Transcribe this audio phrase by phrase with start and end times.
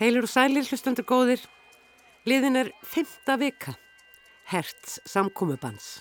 [0.00, 1.42] Heilur og sælir hlustundur góðir,
[2.24, 3.74] liðin er fymta vika,
[4.48, 5.98] herts samkúmubans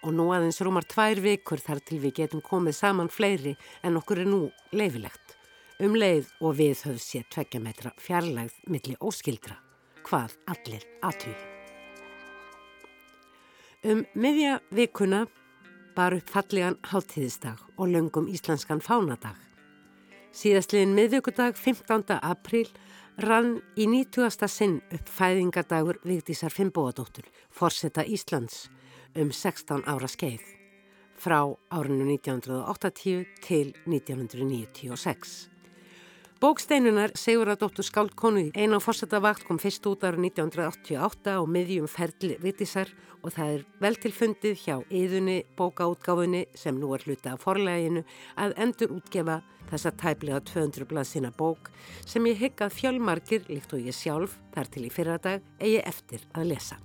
[0.00, 3.52] og nú aðeins rúmar tvær vikur þar til við getum komið saman fleiri
[3.84, 4.38] en okkur er nú
[4.72, 5.34] leifilegt.
[5.84, 9.58] Um leið og við höfð sér tveggja metra fjarlægð millir óskildra,
[10.08, 11.34] hvað allir aðtví.
[13.84, 15.26] Um miðja vikuna
[15.92, 19.36] bar upp fallegan háttíðisdag og löngum íslenskan fánadag.
[20.32, 22.16] Síðastliðin miðvíkudag 15.
[22.16, 22.72] apríl
[23.18, 24.48] rann í 90.
[24.48, 28.70] sinn upp fæðingadagur Vigdísar Finnbóadóttur, forsetta Íslands,
[29.16, 30.42] um 16 ára skeið,
[31.20, 35.51] frá árinu 1980 til 1996.
[36.42, 42.90] Bóksteinunar Siguradóttur Skáldkonu eina á fórsetavakt kom fyrst út ára 1988 á miðjum ferli Vigdísar
[43.22, 48.02] og það er vel tilfundið hjá yðunni bókaútgáfunni sem nú er hluta af forleginu
[48.34, 49.38] að endur útgefa
[49.70, 51.70] þessa tæplega 200 blaðsina bók
[52.02, 56.56] sem ég hyggað fjölmarkir líkt og ég sjálf þar til í fyrradag eigi eftir að
[56.56, 56.82] lesa.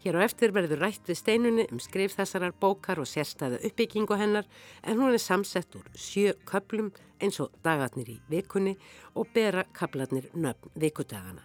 [0.00, 4.46] Hér á eftir verður rætt við steinunni um skrif þessarar bókar og sérstæða uppbyggingu hennar
[4.80, 6.88] en hún er samsett úr sjö köplum
[7.20, 8.78] eins og dagarnir í vikunni
[9.12, 11.44] og bera kaplarnir nöfn vikudagana.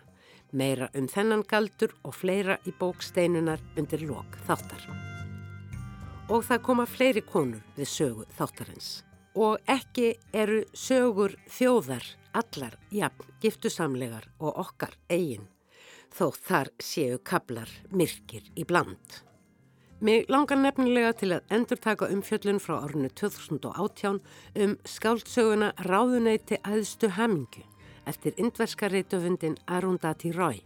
[0.56, 4.86] Meira um þennan galdur og fleira í bóksteinunar undir lok þáttar.
[6.32, 9.04] Og það koma fleiri konur við sögu þáttarins.
[9.36, 15.44] Og ekki eru sögur þjóðar allar jafn giftusamlegar og okkar eigin
[16.16, 19.22] þó þar séu kablar myrkir í bland.
[20.00, 24.20] Mér langar nefnilega til að endur taka umfjöllun frá árunni 2018
[24.64, 27.64] um skáldsöguna Ráðuneyti aðstu hamingu
[28.06, 30.60] eftir indverska reytöfundin Arundati Roy.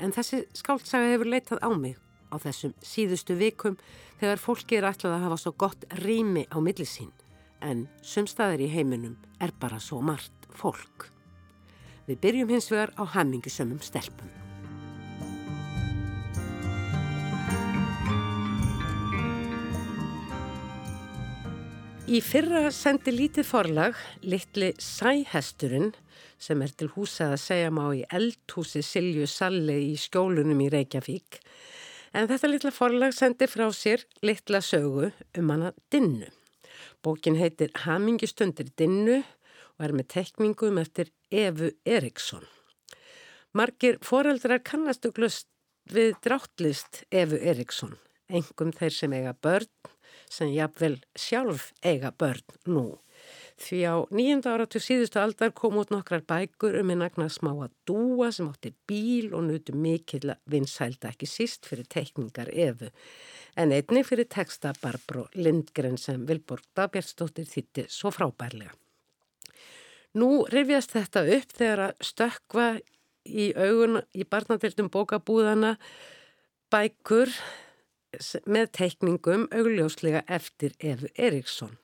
[0.00, 2.00] En þessi skáldsaga hefur leitað á mig
[2.32, 3.76] á þessum síðustu vikum
[4.20, 7.12] þegar fólki er ætlað að hafa svo gott rými á millisín
[7.64, 11.10] en sumstaðir í heiminum er bara svo margt fólk.
[12.08, 14.43] Við byrjum hins vegar á hamingisömmum stelpum.
[22.04, 23.94] Í fyrra sendi lítið forlag
[24.28, 25.94] litli Sæhesturinn
[26.36, 31.38] sem er til húsa að segja má í eldhúsi Silju Salli í skjólunum í Reykjavík
[32.12, 35.08] en þetta litla forlag sendi frá sér litla sögu
[35.40, 36.28] um hana Dinnu.
[37.00, 42.44] Bókin heitir Hamingistundir Dinnu og er með tekningum eftir Evu Eriksson.
[43.56, 45.48] Margir foreldrar kannastu glust
[45.88, 47.96] við dráttlist Evu Eriksson,
[48.28, 49.72] engum þeir sem eiga börn
[50.30, 52.86] sem jafnvel sjálf eiga börn nú.
[53.54, 57.74] Því á nýjenda áratu síðustu aldar kom út nokkrar bækur um einn agnar smá að
[57.86, 62.90] dúa sem átti bíl og nutu mikill vinsælda ekki síst fyrir teikningar efu.
[63.54, 68.74] En einni fyrir texta Barbro Lindgren sem Vilborg Dabjörnsdóttir þýtti svo frábærlega.
[70.18, 72.66] Nú rifjast þetta upp þegar að stökva
[73.24, 75.76] í augun í barnatiltum bókabúðana
[76.74, 77.30] bækur
[78.46, 81.78] með teikningum augljóslega eftir Efu Eriksson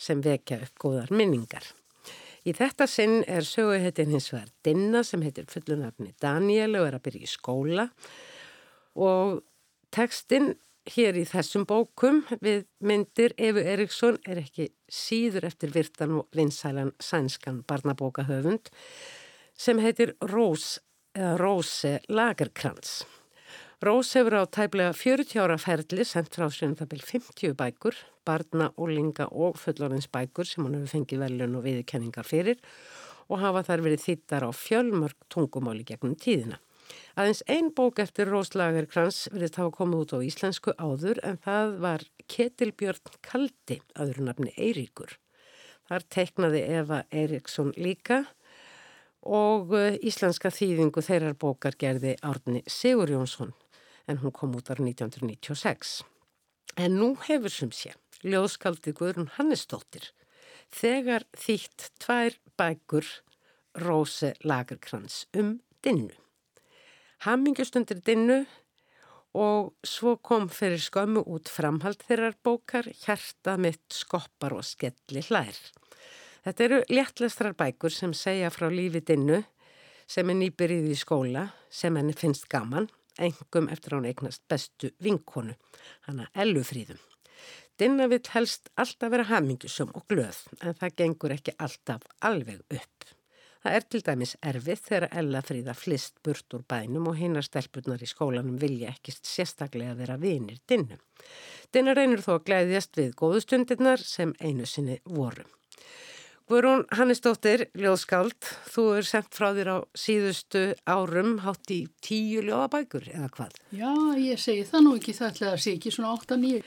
[0.00, 1.64] sem vekja upp góðar minningar.
[2.48, 7.04] Í þetta sinn er söguhettin hins vegar Dinna sem heitir fullunafni Daniel og er að
[7.08, 7.86] byrja í skóla
[8.96, 9.42] og
[9.92, 10.54] tekstinn
[10.90, 16.94] hér í þessum bókum við myndir Efu Eriksson er ekki síður eftir virtan og vinsælan
[17.02, 18.72] sænskan barnabókahöfund
[19.60, 20.78] sem heitir Rós,
[21.14, 23.02] Róse Lagerkrans.
[23.80, 27.94] Rós hefur á tæplega 40 ára ferli sendt frá sér um það byrj 50 bækur,
[28.28, 32.58] barna, ólinga og fullorins bækur sem hann hefur fengið velun og viðkenningar fyrir
[33.32, 36.58] og hafa þar verið þýttar á fjölmörg tungumáli gegnum tíðina.
[37.16, 41.72] Aðeins ein bók eftir Rós Lagerkrans verið þá komið út á íslensku áður en það
[41.80, 45.16] var Ketilbjörn Kaldi, aður nafni Eiríkur.
[45.88, 48.26] Þar teiknaði Eva Eiríksson líka
[49.24, 53.56] og eh, íslenska þýðingu þeirrar bókar gerði Árni Sigur Jónsson
[54.10, 56.00] en hún kom út ára 1996.
[56.76, 57.94] En nú hefur sem sé
[58.26, 60.10] ljóðskaldið Guðrun Hannesdóttir
[60.74, 63.06] þegar þýtt tvær bækur
[63.80, 66.14] Róse Lagerkrans um dinnu.
[67.24, 68.42] Hammingjustundir dinnu
[69.36, 75.54] og svo kom fyrir skömmu út framhald þeirrar bókar Hjarta mitt skoppar og skelli hlær.
[76.44, 79.42] Þetta eru léttlestrar bækur sem segja frá lífi dinnu
[80.10, 85.54] sem er nýbyrðið í skóla sem henni finnst gaman engum eftir án eignast bestu vinkonu,
[86.06, 87.00] hana Ellufríðum.
[87.80, 93.06] Dinna vill helst alltaf vera hamingjusum og glöð en það gengur ekki alltaf alveg upp.
[93.60, 98.00] Það er til dæmis erfið þegar Ella fríða flist burt úr bænum og hinnar stelpunar
[98.00, 100.96] í skólanum vilja ekki sérstaklega vera vinir dinnu.
[101.72, 105.44] Dinna reynur þó að glæðjast við góðustundirnar sem einu sinni voru.
[106.50, 108.34] Guðrún Hannesdóttir, ljóðskáld,
[108.74, 113.52] þú er sendt frá þér á síðustu árum, hátt í tíu ljóðabækur eða hvað?
[113.70, 116.64] Já, ég segi það nú ekki, það ætlaði að sé ekki svona 8-9.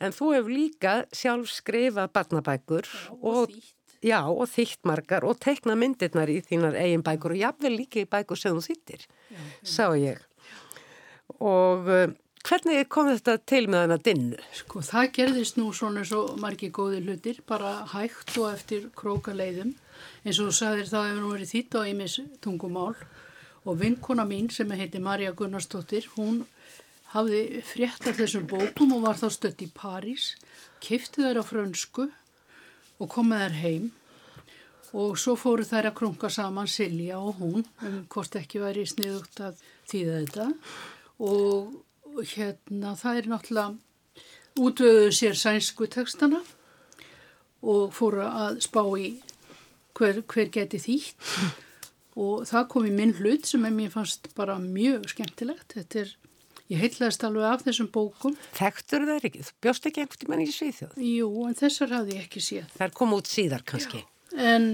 [0.00, 3.68] En þú hefur líka sjálf skrifað barnabækur Já, og, og,
[4.08, 8.08] já, og þýtt margar og teikna myndirnar í þínar eigin bækur og jafnvel líka í
[8.16, 9.04] bækur sem þú þýttir,
[9.60, 10.24] sá ég.
[11.44, 12.08] Og uh,
[12.46, 14.38] hvernig kom þetta til með hana dinnu?
[14.54, 19.74] Sko það gerðist nú svona svo margi góði hlutir, bara hægt og eftir krókaleiðum.
[20.26, 22.94] og þú sagðir þá hefur nú verið þýtt á einmis tungumál
[23.64, 26.44] og vinkona mín sem heiti Marja Gunnarsdóttir, hún
[27.14, 30.34] hafði frétt af þessum bókum og var þá stött í París,
[30.80, 32.10] kifti þær á frönsku
[32.98, 33.88] og kom með þær heim
[34.96, 39.42] og svo fóru þær að krunga saman Silja og hún um hvort ekki væri sniðugt
[39.42, 39.58] að
[39.90, 40.46] þýða þetta
[41.26, 41.74] og
[42.24, 43.74] hérna það er náttúrulega
[44.56, 46.40] útvöðuðu sér sænsku tekstana
[47.66, 49.16] og fóru að spá í
[49.96, 51.30] hver, hver geti þýtt
[52.16, 55.74] og það kom í minn hlut sem er mér fannst bara mjög skemmtilegt.
[55.76, 56.12] Þetta er,
[56.72, 58.36] ég heitlaðist alveg af þessum bókum.
[58.56, 59.42] Þekktur þær ekki?
[59.48, 60.94] Þú bjóst ekki einhvern tímann í Svíþjóð?
[61.04, 62.70] Jú, en þessar hafði ég ekki séð.
[62.78, 64.06] Þær kom út síðar kannski.
[64.36, 64.70] En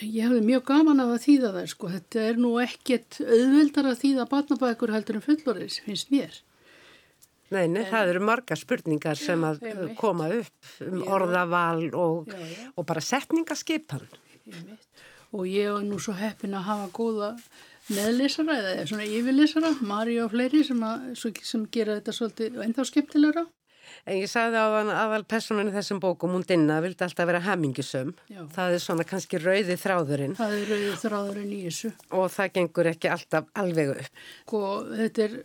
[0.00, 1.92] ég hafði mjög gaman af að þýða þær sko.
[1.98, 6.40] Þetta er nú ekkert auðveldar að þýða batnabækur heldur en fullorðis, finnst mér.
[7.52, 9.60] Nei, nei, það eru marga spurningar sem að
[10.00, 12.32] koma upp um orðaval og,
[12.74, 14.06] og bara setningaskipan.
[15.34, 17.28] Og ég var nú svo heppin að hafa góða
[17.92, 22.86] meðlesara eða svona yfirlesara, Mari og fleiri sem, að, svo- sem gera þetta svolítið ennþá
[22.90, 23.44] skemmtilegra.
[24.08, 28.14] En ég sagði á hann aðal personunni þessum bókum, hún dinna, vildi alltaf vera hamingjusum.
[28.32, 28.40] Já.
[28.54, 31.92] Það er svona kannski rauði þráðurinn Það er rauðið þráðurinn í þessu.
[32.10, 34.24] og það gengur ekki alltaf alveg upp.
[34.56, 35.36] Og þetta er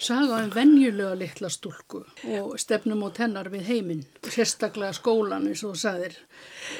[0.00, 2.02] saga um venjulega litla stúlku
[2.40, 6.16] og stefnum út hennar við heiminn, sérstaklega skólan eins og þú sagðir.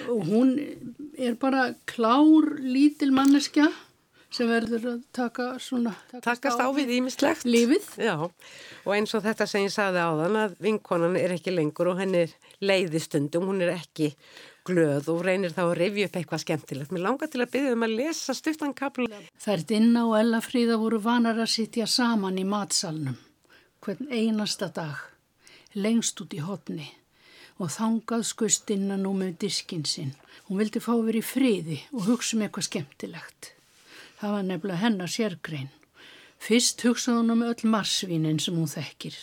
[0.09, 0.57] Og hún
[1.19, 3.69] er bara klár lítil manneskja
[4.31, 5.93] sem verður að taka svona...
[6.23, 7.43] Takast á við ímislegt.
[7.49, 7.89] Lífið.
[7.99, 11.91] Já, og eins og þetta sem ég sagði á þann að vinkonan er ekki lengur
[11.93, 14.13] og henni er leiði stundum, hún er ekki
[14.67, 16.93] glöð og reynir þá að rifja upp eitthvað skemmtilegt.
[16.95, 19.21] Mér langar til að byggja um að lesa stuttan kapla.
[19.41, 23.19] Þær Dinna og Ella Fríða voru vanar að sitja saman í matsalnum,
[23.85, 25.05] hvern einasta dag,
[25.75, 26.89] lengst út í hotni
[27.61, 30.15] og þangað skust Dinna nú með diskinn sinn.
[30.49, 33.51] Hún vildi fá verið í friði og hugsa um eitthvað skemmtilegt.
[34.21, 35.69] Það var nefnilega hennar sérgrein.
[36.41, 39.17] Fyrst hugsaði hún um öll marsvínin sem hún þekkir.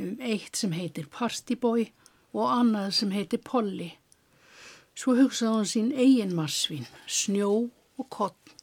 [0.00, 1.88] Um eitt sem heitir Partyboy
[2.34, 3.94] og annað sem heitir Polly.
[4.94, 7.50] Svo hugsaði hún sín eigin marsvín, snjó
[7.98, 8.54] og kott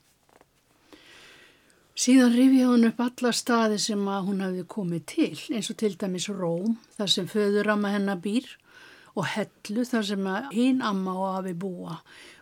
[2.01, 5.91] Síðan rifjaði hún upp alla staði sem að hún hafði komið til, eins og til
[6.01, 8.47] dæmis Róm, þar sem föðuramma hennar býr,
[9.13, 11.99] og Hellu, þar sem hinn amma og afi búa,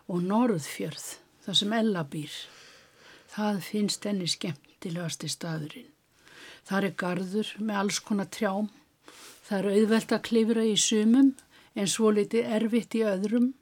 [0.08, 1.04] og Norðfjörð,
[1.44, 2.38] þar sem Ella býr.
[3.34, 5.92] Það finnst henni skemmtilegasti staðurinn.
[6.64, 8.72] Það er gardur með alls konar trjám.
[9.44, 11.34] Það er auðvelt að klifra í sumum,
[11.76, 13.52] en svo litið erfitt í öðrum.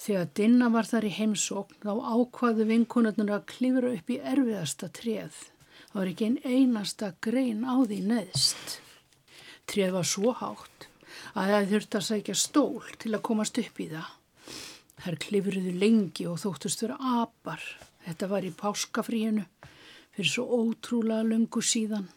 [0.00, 5.36] Þegar Dinna var þar í heimsókn þá ákvaðu vinkonarnir að klifra upp í erfiðasta treð.
[5.92, 8.78] Það var ekki einn einasta grein á því neðst.
[9.68, 10.88] Treð var svo hátt
[11.36, 14.10] að það þurfti að sækja stól til að komast upp í það.
[15.02, 17.62] Þær klifruðu lengi og þóttust vera apar.
[18.06, 19.44] Þetta var í páskafríinu
[20.12, 22.08] fyrir svo ótrúlega lungu síðan.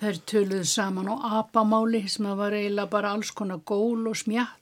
[0.00, 4.61] Þær töluðu saman á apamáli sem að var eiginlega bara alls konar gól og smjatt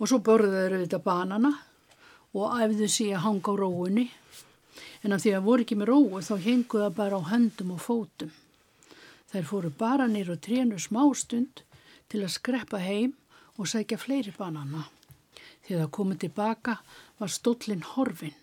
[0.00, 1.52] og svo borðuðu auðvitað banana
[2.32, 4.06] og æfðu sig að hanga á róunni
[5.04, 7.82] en af því að voru ekki með róu þá henguðu það bara á höndum og
[7.84, 8.30] fótum.
[9.30, 11.62] Þær fóru bara nýr og trénu smástund
[12.10, 13.14] til að skreppa heim
[13.56, 14.88] og sækja fleiri banana.
[15.66, 16.76] Þegar það komið tilbaka
[17.20, 18.36] var stóllin horfin.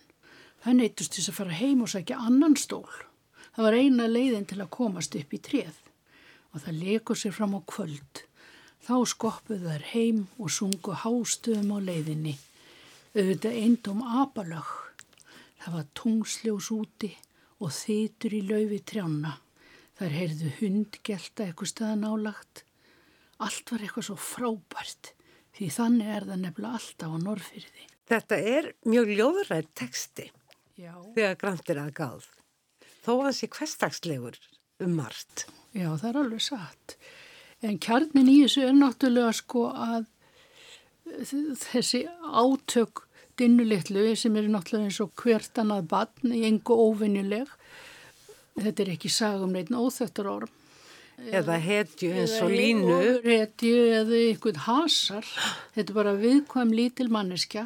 [0.63, 2.87] Það neytust þess að fara heim og sækja annan stól.
[3.55, 5.83] Það var eina leiðin til að komast upp í tréð
[6.53, 8.26] og það lekur sér fram á kvöld.
[8.87, 12.37] Þá skoppuðu þær heim og sungu hástöðum á leiðinni.
[13.11, 14.69] Auðvitað eindum apalög.
[15.59, 17.09] Það var tungsljós úti
[17.59, 19.33] og þytur í laufi trjána.
[19.99, 22.63] Þær heyrðu hundgelta eitthvað staðan álagt.
[23.43, 25.11] Allt var eitthvað svo frábært
[25.57, 27.85] því þannig er það nefnilega alltaf á norðfyrði.
[28.07, 30.31] Þetta er mjög ljóðrætt teksti
[30.79, 30.93] Já.
[31.15, 32.27] þegar grannt er að gáð.
[33.03, 34.43] Þó að hans er hverstagslegur
[34.85, 35.47] um margt.
[35.75, 36.99] Já, það er alveg satt.
[37.65, 40.05] En kjarnin í þessu er náttúrulega sko að
[41.63, 43.07] þessi átök
[43.39, 47.49] dinnulitlu sem eru náttúrulega eins og hvert annað barn í engu óvinnuleg.
[48.57, 50.53] Þetta er ekki sagum neitt óþöttur orm.
[51.17, 52.93] Eða hetju eins og línu.
[52.93, 55.25] Eða hetju eða einhvern hasar.
[55.73, 57.65] Þetta er bara viðkvæm lítil manneskja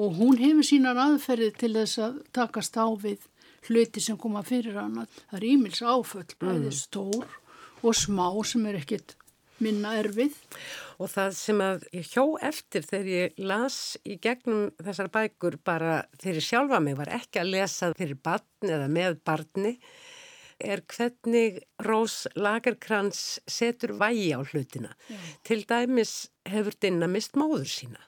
[0.00, 3.26] og hún hefur sínar aðferði til þess að takast á við
[3.68, 5.04] hluti sem koma fyrir hana.
[5.28, 7.26] Það er ímils áföll, bæði stór
[7.82, 9.16] og smá sem er ekkit
[9.60, 10.36] minna erfið.
[11.00, 16.00] Og það sem að ég hjó eftir þegar ég las í gegnum þessar bækur bara
[16.20, 19.76] fyrir sjálfa mig var ekki að lesa fyrir barn eða með barni
[20.60, 24.92] er hvernig Rós Lagerkrans setur vægi á hlutina.
[25.08, 25.16] Já.
[25.48, 28.02] Til dæmis hefur Dinna mist móður sína.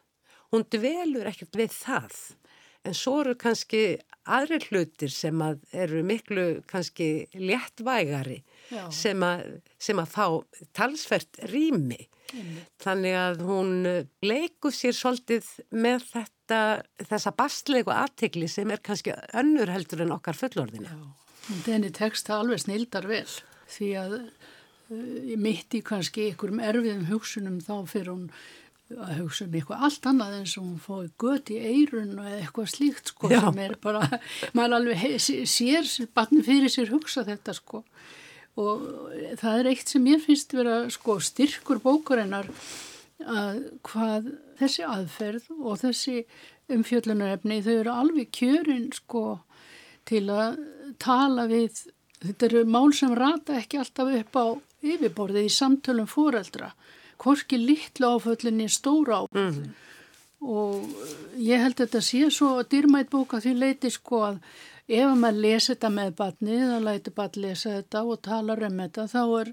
[0.53, 2.19] Hún dvelur ekkert við það.
[2.85, 8.43] En svo eru kannski aðri hlutir sem að eru miklu kannski léttvægari
[8.95, 9.45] sem að,
[9.83, 10.27] sem að fá
[10.77, 12.01] talsvert rými.
[12.33, 12.53] Mm.
[12.81, 13.73] Þannig að hún
[14.25, 16.61] leikur sér svolítið með þetta,
[17.11, 20.95] þessa bastlegu aðtegli sem er kannski önnur heldur en okkar fullorðina.
[21.67, 23.27] Þenni teksta alveg snildar vel
[23.73, 28.27] því að uh, mitt í kannski einhverjum erfiðum hugsunum þá fyrir hún
[28.99, 32.71] að hugsa um eitthvað allt annað eins og hún fóði gött í eirun eða eitthvað
[32.73, 33.41] slíkt sko Já.
[33.41, 34.03] sem er bara,
[34.57, 37.83] maður alveg sér batni fyrir sér hugsa þetta sko
[38.61, 38.83] og
[39.41, 42.51] það er eitt sem ég finnst vera sko styrkur bókarinnar
[43.23, 46.25] að hvað þessi aðferð og þessi
[46.73, 49.25] umfjöllunarefni þau eru alveg kjörin sko
[50.09, 50.61] til að
[51.03, 51.85] tala við
[52.23, 54.47] þetta eru mál sem rata ekki alltaf upp á
[54.83, 56.73] yfirborðið í samtölum fóreldra
[57.23, 59.63] hvorki litlu áföllinni stóra áföllin.
[59.63, 59.81] Mm.
[60.43, 64.41] og ég held að þetta sé svo dýrmætt bóka því leiti sko að
[64.91, 69.07] ef maður lesi þetta með batni þá læti bat lesa þetta og tala um þetta
[69.13, 69.53] þá er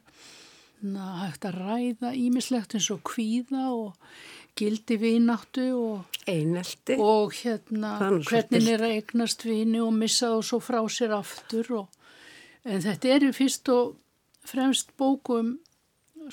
[0.82, 4.12] na, hægt að ræða ímislegt eins og kvíða og
[4.60, 6.98] gildi vínáttu og einelti.
[6.98, 11.88] og hérna hvernig er að eignast víni og missa það svo frá sér aftur og,
[12.66, 13.96] en þetta er fyrst og
[14.50, 15.58] fremst bókum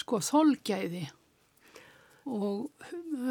[0.00, 1.06] sko þolgæði
[2.26, 2.70] og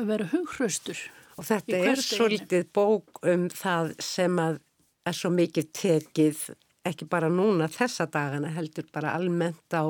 [0.07, 0.99] vera hugraustur.
[1.35, 4.61] Og þetta er svolítið bók um það sem að
[5.05, 6.45] er svo mikið tekið
[6.85, 9.89] ekki bara núna þessa dagana heldur bara almennt á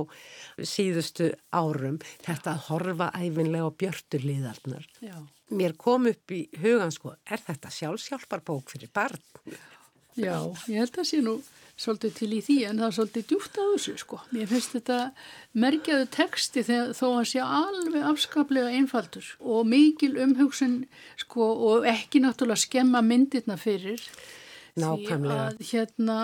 [0.59, 4.87] síðustu árum þetta að horfa æfinlega á björturliðarnar.
[5.55, 9.19] Mér kom upp í hugan sko, er þetta sjálfsjálfarbók fyrir barn?
[9.45, 9.59] Já,
[10.71, 11.39] ég held að sé nú
[11.75, 14.19] svolítið til í því en það er svolítið djúft á þessu sko.
[14.31, 14.99] Mér finnst þetta
[15.59, 20.77] merkjaðu texti þegar, þó að sé alveg afskaplega einfaldur og mikil umhugsun
[21.19, 24.03] sko og ekki náttúrulega skemma myndirna fyrir.
[24.79, 25.51] Nákvæmlega.
[25.59, 26.17] Því að hérna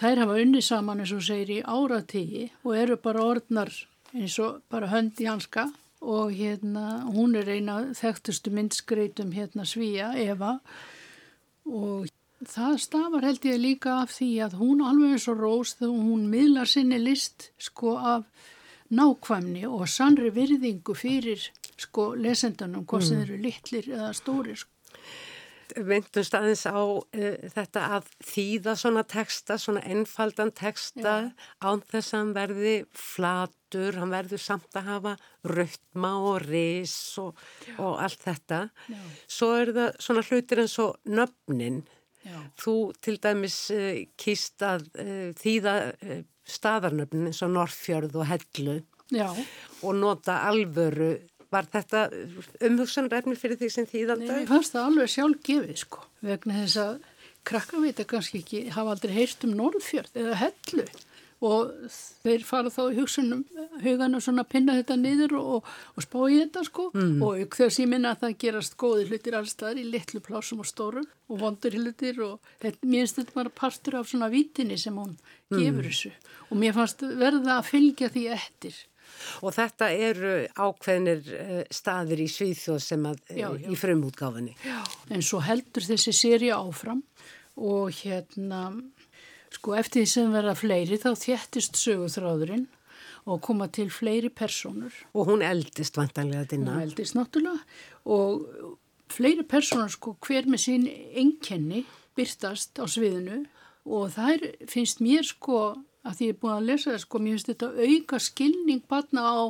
[0.00, 3.72] þær hafa unni saman eins og segir í áratígi og eru bara orðnar
[4.12, 10.12] eins og bara hönd í hanska og hérna hún er eina þekktustu myndskreitum hérna Svíja,
[10.16, 10.58] Eva
[11.68, 12.08] og
[12.40, 16.22] Það stafar held ég líka af því að hún alveg eins og Rós þegar hún
[16.32, 18.24] miðlar sinni list sko af
[18.90, 23.26] nákvæmni og sannri virðingu fyrir sko lesendunum, hvort sem mm.
[23.26, 24.56] eru litlir eða stórir.
[24.56, 24.72] Sko.
[25.76, 27.04] Vindumst aðeins á uh,
[27.54, 31.14] þetta að þýða svona texta, svona einfaldan texta
[31.60, 35.16] án þess að hann verði flatur, hann verður samt að hafa
[35.46, 37.38] röttma og ris og,
[37.76, 38.64] og allt þetta.
[38.88, 39.00] Já.
[39.28, 41.82] Svo er það svona hlutir eins og nöfnin
[42.26, 42.38] Já.
[42.60, 48.80] Þú til dæmis uh, kýst að uh, þýða uh, staðarnöfnin eins og Norrfjörð og Hellu
[49.14, 49.28] Já.
[49.82, 51.14] og nota alvöru.
[51.50, 52.04] Var þetta
[52.62, 54.28] umhugsanræfni fyrir því sem þýðanda?
[54.28, 56.92] Nei, ég fannst það alveg sjálf gefið sko vegna þess að
[57.48, 60.84] krakkavita kannski ekki hafa aldrei heyrst um Norrfjörð eða Hellu
[61.40, 61.70] og
[62.24, 63.44] þeir fara þá í hugsunum
[63.80, 67.22] hugan og svona pinna þetta niður og, og spá í þetta sko mm.
[67.24, 71.40] og þegar síminna að það gerast góði hlutir allstaðar í litlu plásum og stórum og
[71.40, 75.16] vondur hlutir og þetta, mér finnst þetta bara partur af svona vítinni sem hún
[75.48, 75.88] gefur mm.
[75.88, 76.12] þessu
[76.50, 78.78] og mér fannst verða að fylgja því eftir.
[79.42, 83.66] Og þetta eru ákveðnir eh, staðir í Svíþjóð sem að já, já.
[83.66, 84.54] í frumútgáfinni.
[84.64, 84.80] Já,
[85.10, 87.02] en svo heldur þessi séri áfram
[87.60, 88.68] og hérna
[89.50, 92.68] Sko eftir því sem verða fleiri þá þjættist söguþráðurinn
[93.30, 94.94] og koma til fleiri personur.
[95.14, 96.78] Og hún eldist vantanlega dynna.
[96.78, 97.60] Hún eldist náttúrulega
[98.08, 98.78] og
[99.10, 101.84] fleiri personur sko hver með sín enkenni
[102.18, 103.44] byrtast á sviðinu
[103.90, 105.60] og það finnst mér sko
[106.06, 109.24] að því ég er búin að lesa það sko, mér finnst þetta auka skilning batna
[109.28, 109.40] á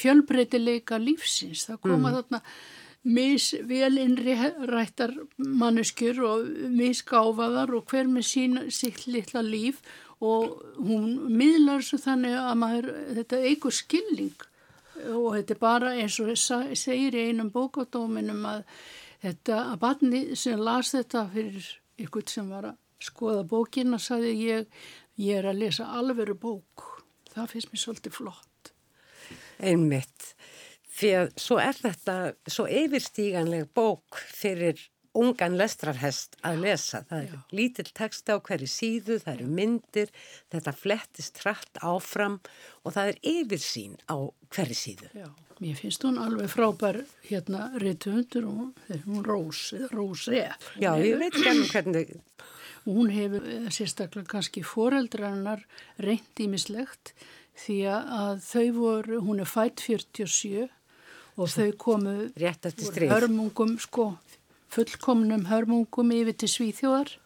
[0.00, 1.66] fjölbreytileika lífsins.
[1.68, 2.14] Það koma mm.
[2.16, 2.40] þarna
[3.02, 9.80] misvel innrættar manneskjur og misgáfaðar og hver með sín sitt litla líf.
[10.20, 14.46] Og hún miðlar svo þannig að maður, þetta eigur skilning.
[15.16, 18.66] Og þetta er bara eins og segir í einum bókadóminum að
[19.22, 24.68] þetta að barni sem las þetta fyrir ykkur sem var að skoða bókina saði ég,
[25.16, 26.84] ég er að lesa alveru bók.
[27.32, 28.72] Það finnst mér svolítið flott.
[29.60, 30.34] Einmitt
[31.00, 32.16] Því að svo er þetta
[32.50, 34.80] svo yfirstíganleg bók fyrir
[35.16, 37.02] ungan lestrarhest að lesa.
[37.08, 37.38] Það er Já.
[37.56, 40.12] lítill texta á hverju síðu, það eru myndir,
[40.52, 42.38] þetta flettist hratt áfram
[42.84, 44.16] og það er yfirsýn á
[44.54, 45.10] hverju síðu.
[45.16, 45.28] Já,
[45.58, 50.70] mér finnst hún alveg frábær hérna reytuhundur og hún Rós, Rós Ref.
[50.78, 52.16] Já, ég veit ekki alveg hvernig...
[52.80, 55.60] Hún hefur eh, sérstaklega kannski foreldrarnar
[56.00, 57.10] reynd ímislegt
[57.60, 60.70] því að þau voru, hún er fætt 47
[61.40, 64.10] og þau komu hörmungum sko
[64.70, 67.16] fullkomnum hörmungum yfir til Svíþjóðar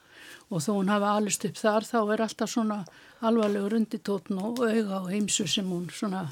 [0.50, 2.78] og þó hún hafa alist upp þar þá er alltaf svona
[3.24, 6.28] alvarlegur undirtótn og auga og heimsu sem hún svona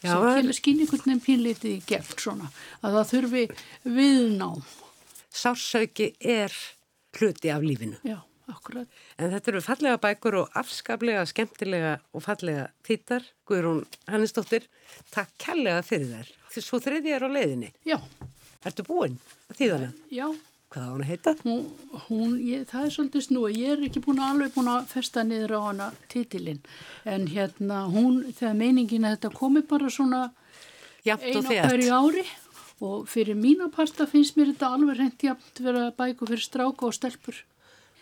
[0.00, 2.48] Já, sem kemur skýningunum pínlítið í gegn svona
[2.80, 3.42] að það þurfi
[3.84, 4.62] viðnám.
[5.30, 6.54] Sársauki er
[7.18, 7.98] hluti af lífinu.
[8.06, 8.16] Já,
[8.52, 9.00] akkurat.
[9.18, 13.26] En þetta eru fallega bækur og afskaplega, skemmtilega og fallega þýttar.
[13.48, 14.68] Guðrún Hannesdóttir,
[15.14, 16.36] takk kærlega fyrir þær.
[16.58, 17.72] Svo þriði er á leiðinni.
[17.86, 17.98] Já.
[18.66, 19.92] Ertu búinn að þýða hana?
[20.12, 20.26] Já.
[20.70, 21.32] Hvað á hann að heita?
[21.42, 21.62] Hún,
[22.06, 23.40] hún ég, það er svolítið snú.
[23.50, 26.60] Ég er ekki búin að alveg búin að festa niður á hana titilinn.
[27.02, 30.28] En hérna hún, þegar meiningin að þetta komi bara svona
[31.02, 32.22] einu hverju ári
[32.86, 36.94] og fyrir mína pasta finnst mér þetta alveg reynd jafnt vera bæku fyrir stráka og
[36.96, 37.42] stelpur.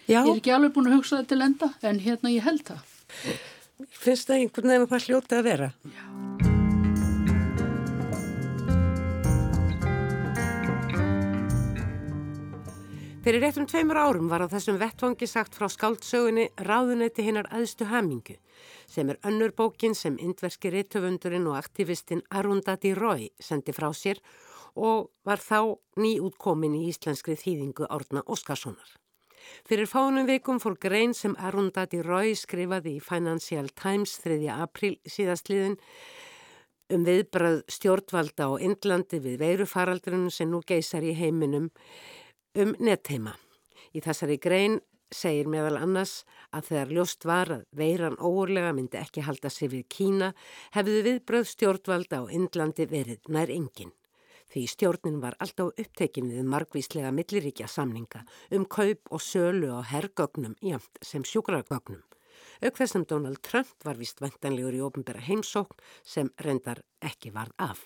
[0.09, 0.23] Já.
[0.25, 2.97] Ég er ekki alveg búin að hugsa þetta til enda en hérna ég held það.
[3.93, 5.73] Finnst það einhvern veginn hvað hljótið að vera?
[5.93, 6.29] Já.
[13.29, 18.39] Fyrir réttum tveimur árum var á þessum vettvangi sagt frá skáldsögunni Ráðunetti hinnar aðstu hamingu
[18.89, 24.23] sem er önnur bókin sem indverski réttöfundurinn og aktivistinn Arundati Roy sendi frá sér
[24.73, 28.97] og var þá nýútkomin í íslenskri þýðingu Árna Óskarssonar.
[29.69, 34.41] Fyrir fánum vikum fór grein sem Arundati Roy skrifaði í Financial Times 3.
[34.55, 35.79] april síðastliðin
[36.95, 41.69] um viðbrað stjórnvalda á Indlandi við veirufaraldrinu sem nú geysar í heiminum
[42.57, 43.35] um netteima.
[43.93, 44.81] Í þessari grein
[45.15, 49.87] segir meðal annars að þegar ljóst var að veiran óurlega myndi ekki halda sig við
[49.93, 50.33] Kína
[50.77, 53.93] hefðu viðbröð stjórnvalda á Indlandi verið nær engin.
[54.49, 58.23] Því stjórnin var alltaf upptekin við margvíslega milliríkja samninga
[58.57, 62.01] um kaup og sölu á herrgögnum jamt sem sjúkrargögnum.
[62.65, 67.85] Auk þessum Donald Trump var vist vendanlegur í ofnbæra heimsókn sem reyndar ekki varð af.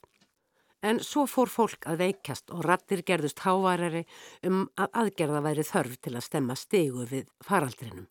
[0.82, 4.02] En svo fór fólk að veikast og rattir gerðust hávarari
[4.46, 8.08] um að aðgerða væri þörf til að stemma stegu við faraldrinum.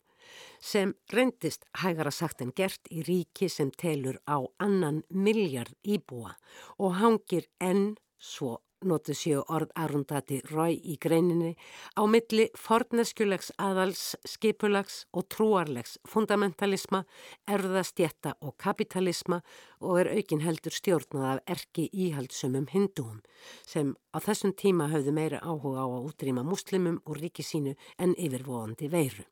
[0.60, 6.32] Sem reyndist hægara sagt en gert í ríki sem telur á annan miljard íbúa
[6.78, 11.52] og hangir enn svo notu séu orð Arundati Rói í greininni
[11.98, 17.02] á milli forneskjulegs aðals, skipulags og trúarlegs fundamentalisma,
[17.46, 19.40] erðastjetta og kapitalisma
[19.80, 23.20] og er aukin heldur stjórnað af erki íhaldsumum hindúum
[23.66, 28.16] sem á þessum tíma hafðu meira áhuga á að útrýma muslimum og ríki sínu en
[28.18, 29.26] yfirvóandi veiru.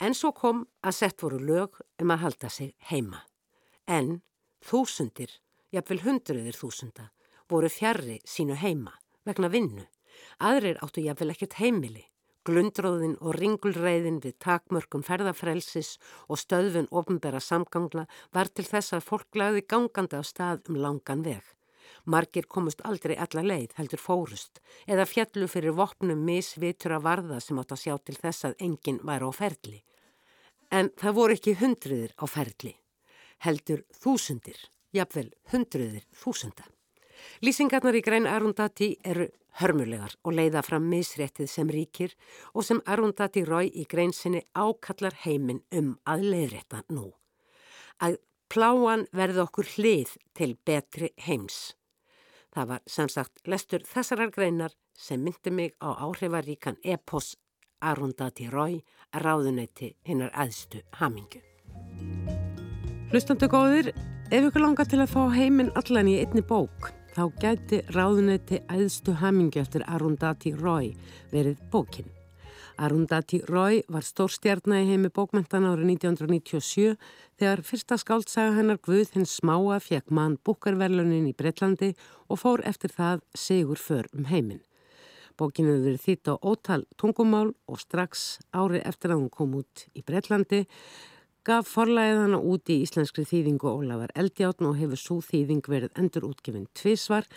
[0.00, 3.22] En svo kom að sett voru lög um að halda sig heima.
[3.88, 4.20] En
[4.60, 5.30] þúsundir,
[5.72, 7.10] jafnvel hundruðir þúsunda,
[7.50, 8.94] voru fjarrri sínu heima
[9.26, 9.86] vegna vinnu.
[10.38, 12.04] Aðrir áttu jáfnvel ekkert heimili.
[12.46, 15.96] Glundróðin og ringulreiðin við takmörkum ferðafrelsis
[16.30, 18.04] og stöðfun ofnbæra samgangla
[18.36, 21.42] var til þess að fólk lagði gangandi á stað um langan veg.
[22.06, 27.58] Margir komust aldrei alla leið, heldur fórust, eða fjallu fyrir vopnum misvitur að varða sem
[27.58, 29.82] átt að sjá til þess að enginn væri á ferli.
[30.70, 32.76] En það voru ekki hundruðir á ferli,
[33.42, 34.58] heldur þúsundir,
[34.94, 36.75] jafnvel hundruðir þúsunda.
[37.44, 39.28] Lýsingarnar í grein Arundati eru
[39.60, 42.14] hörmulegar og leiða fram misréttið sem ríkir
[42.54, 47.10] og sem Arundati Rói í grein sinni ákallar heiminn um að leiðrétta nú.
[48.00, 48.18] Að
[48.52, 51.76] pláan verði okkur hlið til betri heims.
[52.52, 57.34] Það var sem sagt lestur þessarar greinar sem myndi mig á áhrifaríkan epos
[57.84, 58.80] Arundati Rói
[59.12, 61.42] að ráðuneyti hinnar aðstu hamingu.
[63.12, 63.92] Hlustandu góðir,
[64.32, 69.14] ef ykkur langar til að fá heiminn allan í einni bók þá gæti ráðunetti æðstu
[69.22, 70.90] hamingi eftir Arundati Roy
[71.32, 72.10] verið bókin.
[72.76, 76.98] Arundati Roy var stórstjarnar í heimi bókmentan árið 1997
[77.40, 81.94] þegar fyrsta skáldsaga hennar Guð hins smáa fekk mann búkarverlunin í Breitlandi
[82.28, 84.60] og fór eftir það segur för um heiminn.
[85.40, 89.88] Bókin hefur verið þýtt á ótal tungumál og strax árið eftir að hún kom út
[89.96, 90.66] í Breitlandi
[91.46, 96.26] gaf forlæðið hana út í íslenskri þýðingu Ólafar Eldjáttn og hefur svo þýðing verið endur
[96.26, 97.28] útgefinn tvísvar.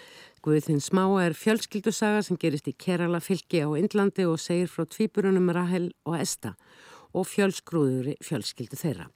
[0.45, 5.51] Guðinn smáa er fjölskyldusaga sem gerist í Kerala fylki á Indlandi og segir frá tvíburunum
[5.53, 6.55] Rahel og Esta
[7.13, 9.09] og fjölsgrúðuri fjölskyldu þeirra.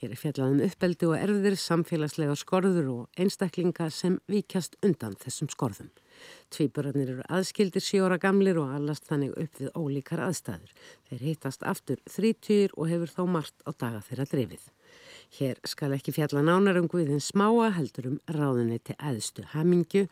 [0.00, 5.92] Hér er fjallaðum uppeldi og erðir, samfélagslega skorður og einstaklinga sem vikjast undan þessum skorðum.
[6.50, 10.74] Tvíburarnir eru aðskildir sjóra gamlir og allast þannig upp við ólíkar aðstæður.
[11.10, 14.66] Þeir hittast aftur þrítýr og hefur þá margt á daga þeirra drefið.
[15.38, 20.08] Hér skal ekki fjalla nánar um Guðin smáa heldur um ráðunni til aðstu hamingju,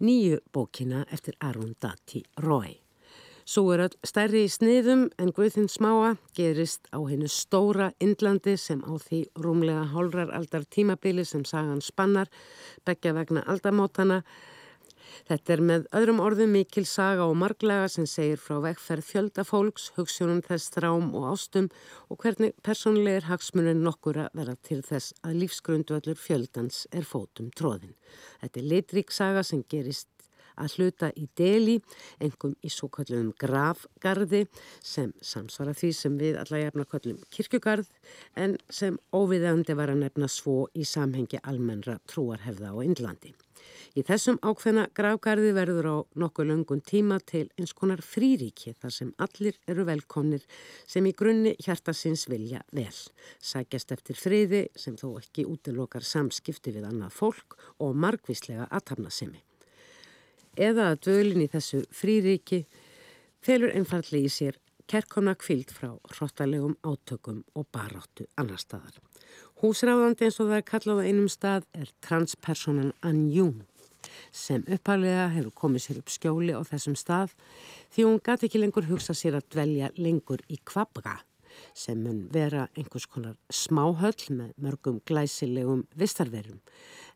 [0.00, 2.78] nýju bókina eftir Arun Dati Rói.
[3.46, 8.80] Svo er öll stærri í sniðum en Guðinn smáa gerist á hennu stóra Indlandi sem
[8.82, 12.26] á því rúmlega hálrar aldar tímabili sem sagan spannar,
[12.82, 14.24] begja vegna aldamótana.
[15.28, 19.90] Þetta er með öðrum orðum mikil saga og marglega sem segir frá vegferð fjölda fólks,
[19.96, 21.70] hugssjónum þess þrám og ástum
[22.10, 27.96] og hvernig personleir hagsmunum nokkur að vera til þess að lífsgrundvöldur fjöldans er fótum tróðin.
[28.42, 30.10] Þetta er litrík saga sem gerist
[30.60, 31.78] að hluta í deli,
[32.22, 34.44] engum í svo kallum gravgarði
[34.82, 37.90] sem samsvara því sem við alla jafna kallum kirkugarð
[38.36, 43.34] en sem óviðandi var að nefna svo í samhengi almennra trúarhefða á Indlandi.
[43.96, 49.14] Í þessum ákveðna gravgarði verður á nokkuð löngun tíma til eins konar fríríki þar sem
[49.24, 50.44] allir eru velkonir
[50.84, 52.92] sem í grunni hjartasins vilja vel.
[53.40, 59.40] Sækjast eftir friði sem þó ekki útilokar samskipti við annað fólk og margvíslega aðtapna semi
[60.56, 62.64] eða að dölin í þessu fríríki
[63.44, 64.58] felur einfalli í sér
[64.90, 68.98] kerkona kvild frá hróttalegum átökum og baráttu annar staðar.
[69.62, 73.64] Húsráðandi eins og það er kallað á einum stað er transpersonan Anjún
[74.32, 77.32] sem uppalega hefur komið sér upp skjóli á þessum stað
[77.94, 81.18] því hún gæti ekki lengur hugsa sér að dvelja lengur í kvabra
[81.74, 86.60] sem mun vera einhvers konar smáhöll með mörgum glæsilegum vistarverum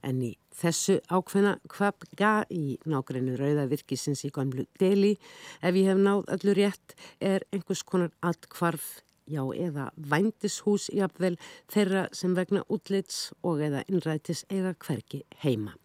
[0.06, 5.14] en í þessu ákveðna kvapga í nákvæmnu rauðavirkisins í gamlu deli
[5.60, 9.00] ef ég hef náð öllu rétt er einhvers konar allkvarf
[9.30, 11.38] já eða vændishús jafnvel
[11.70, 15.76] þeirra sem vegna útlits og eða innrætis eða hverki heima.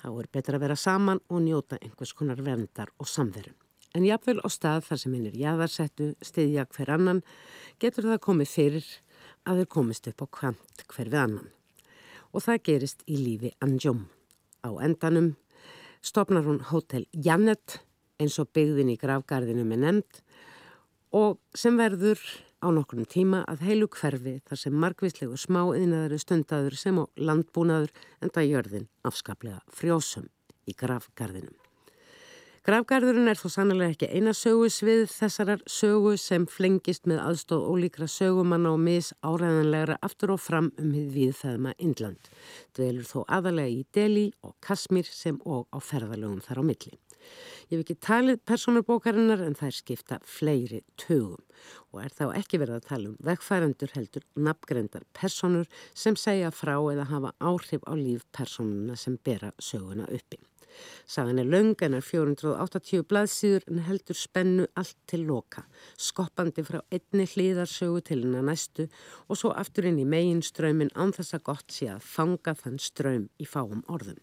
[0.00, 3.67] Þá er betra að vera saman og njóta einhvers konar verndar og samverum.
[3.96, 7.22] En jafnvel á stað þar sem hinn er jæðarsettu, stiðja hver annan,
[7.80, 8.90] getur það komið fyrir
[9.48, 11.54] að þeir komist upp á kvant hver við annan
[12.32, 14.06] og það gerist í lífi Anjum.
[14.60, 15.34] Á endanum
[16.04, 17.78] stopnar hún hótel Jannet
[18.20, 20.20] eins og byggðin í gravgarðinu með nefnd
[21.16, 22.20] og sem verður
[22.58, 27.94] á nokkrum tíma að heilu hverfi þar sem margvíslegu smá yðnaðari stundaður sem á landbúnaður
[28.20, 30.28] en það jörðin afskaplega frjósum
[30.68, 31.57] í gravgarðinum.
[32.66, 38.72] Grafgarðurinn er þó sannlega ekki eina sögusvið þessarar sögu sem flengist með aðstóð ólíkra sögumanna
[38.74, 42.30] og mis áræðanlegra aftur og fram um hið viðfæðma Indland.
[42.74, 46.98] Dvelur þó aðalega í Delhi og Kasmír sem og á ferðalögum þar á milli.
[47.68, 51.42] Ég hef ekki talið personubókarinnar en það er skipta fleiri tögum
[51.92, 56.74] og er þá ekki verið að tala um vegfærandur heldur nafngrendar personur sem segja frá
[56.78, 60.40] eða hafa áhrif á líf personuna sem bera söguna uppi.
[61.06, 65.64] Sagan er löng en er 480 blaðsýður en heldur spennu allt til loka,
[65.96, 68.88] skoppandi frá einni hlýðarsögu til hennar næstu
[69.28, 72.80] og svo aftur inn í megin strömin án þess að gott sé að fanga þann
[72.82, 74.20] ström í fáum orðum.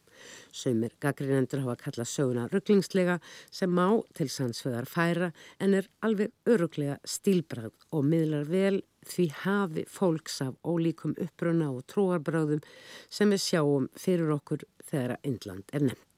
[0.55, 3.17] Saumir gaggrinendur hafa kallað söguna rugglingslega
[3.51, 3.87] sem má
[4.17, 10.55] til sannsvegar færa en er alveg öruglega stílbrað og miðlar vel því hafi fólks af
[10.63, 12.63] ólíkum uppruna og trúarbröðum
[13.09, 16.14] sem við sjáum fyrir okkur þegar að Indland er nefnt.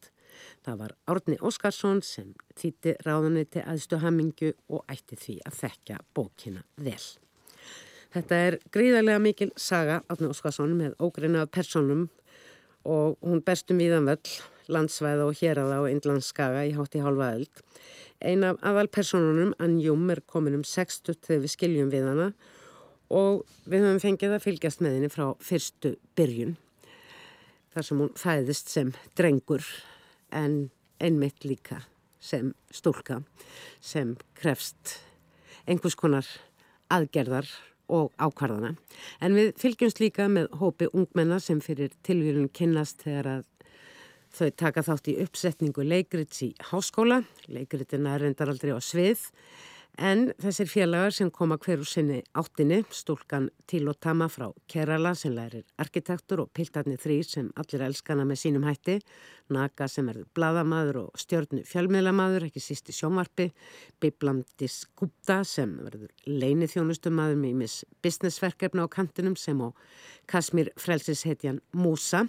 [0.68, 6.00] Það var Árni Óskarsson sem þýtti ráðunni til aðstu hamingu og ætti því að þekka
[6.18, 7.00] bókina vel.
[8.12, 12.04] Þetta er gríðarlega mikil saga Árni Óskarsson með ógreinað personum
[12.84, 14.36] og hún bestum viðan völl,
[14.68, 17.66] landsvæða og héraða og innlandskaga í hátti hálfa öld.
[18.20, 22.32] Ein af aðal personunum, Anjum, er komin um 60 þegar við skiljum við hana
[23.08, 26.58] og við höfum fengið að fylgjast með henni frá fyrstu byrjun
[27.72, 29.64] þar sem hún fæðist sem drengur
[30.32, 30.70] en
[31.04, 31.84] einmitt líka
[32.20, 33.22] sem stúlka
[33.82, 34.98] sem krefst
[35.68, 36.28] einhvers konar
[36.94, 37.48] aðgerðar
[37.88, 38.74] og ákvarðana.
[39.24, 43.46] En við fylgjumst líka með hópi ungmenna sem fyrir tilvílun kynnast þegar að
[44.38, 47.22] þau taka þátt í uppsetningu leikrits í háskóla.
[47.48, 49.24] Leikritina er reyndar aldrei á svið
[49.98, 56.44] En þessir félagar sem koma hverju sinni áttinni, stúlkan Tilotama frá Kerala sem lærir arkitektur
[56.44, 59.00] og piltarni þrý sem allir elskana með sínum hætti,
[59.50, 63.50] Naga sem er bladamadur og stjórnu fjölmiðlamadur, ekki sísti sjómarpi,
[63.98, 69.74] Biblandis Gupta sem verður leini þjónustumadur með mis businessverkefna á kantinum sem á
[70.30, 72.28] Kasmir frelsishetjan Musa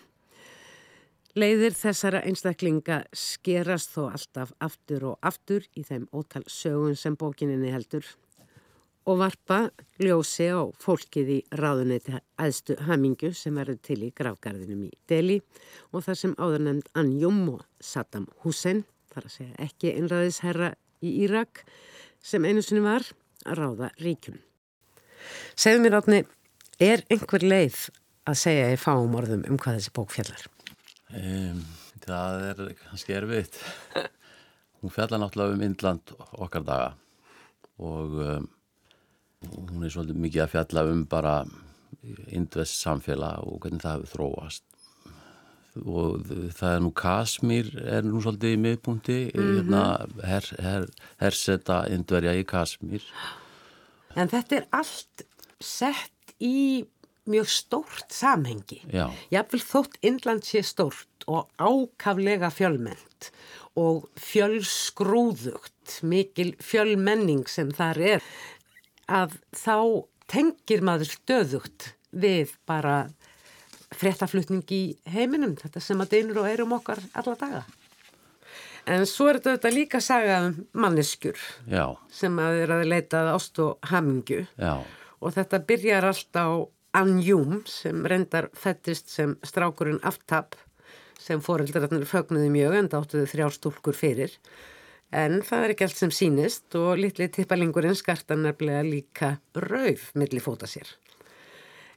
[1.37, 7.69] Leiðir þessara einstaklinga skerast þó alltaf aftur og aftur í þeim ótal sögun sem bókininni
[7.75, 8.07] heldur
[9.09, 9.59] og varpa
[10.01, 15.39] ljósi á fólkið í ráðuneti aðstu hamingu sem verður til í gravgarðinum í Delhi
[15.93, 21.15] og þar sem áður nefnd Anjum og Saddam Hussein, þar að segja ekki einræðisherra í
[21.25, 21.65] Írak
[22.25, 23.05] sem einu sinni var
[23.45, 24.41] að ráða ríkjum.
[25.57, 26.23] Segðu mér átni,
[26.81, 27.89] er einhver leið
[28.29, 30.49] að segja í fáum orðum um hvað þessi bók fjallar?
[31.09, 31.65] Um,
[32.05, 33.59] það er kannski erfitt.
[34.83, 36.95] Hún fjallar náttúrulega um Indland okkar daga
[37.79, 38.47] og um,
[39.47, 41.35] hún er svolítið mikið að fjalla um bara
[42.35, 44.65] indvest samfélag og hvernig það hefur þróast
[45.79, 49.57] og það er nú Kasmír er nú svolítið í miðbúndi mm -hmm.
[49.57, 49.83] hérna,
[50.27, 50.87] her, her,
[51.23, 53.03] herseta indverja í Kasmír
[54.17, 55.27] En þetta er allt
[55.61, 56.85] sett í
[57.31, 58.81] mjög stórt samhengi
[59.33, 63.31] jáfnvel þótt Indland sé stórt og ákaflega fjölmennt
[63.79, 68.31] og fjölsgrúðugt mikil fjölmenning sem þar er
[69.09, 69.77] að þá
[70.29, 73.09] tengir maður stöðugt við bara
[73.97, 77.63] fréttaflutning í heiminum, þetta sem að deynur og erum okkar alla daga.
[78.89, 81.97] En svo er þetta líka saga um manneskjur Já.
[82.13, 84.81] sem að er að leitað ást og hamingu Já.
[85.21, 86.49] og þetta byrjar allt á
[86.97, 90.57] Anjum sem reyndar fættist sem strákurinn aftab
[91.19, 94.39] sem foreldrarnir fögnuði mjög en dáttuði þrjárstúlkur fyrir
[95.15, 100.45] en það er ekki allt sem sínist og litli tippalingurinn skarta nefnilega líka rauf millir
[100.45, 100.89] fóta sér.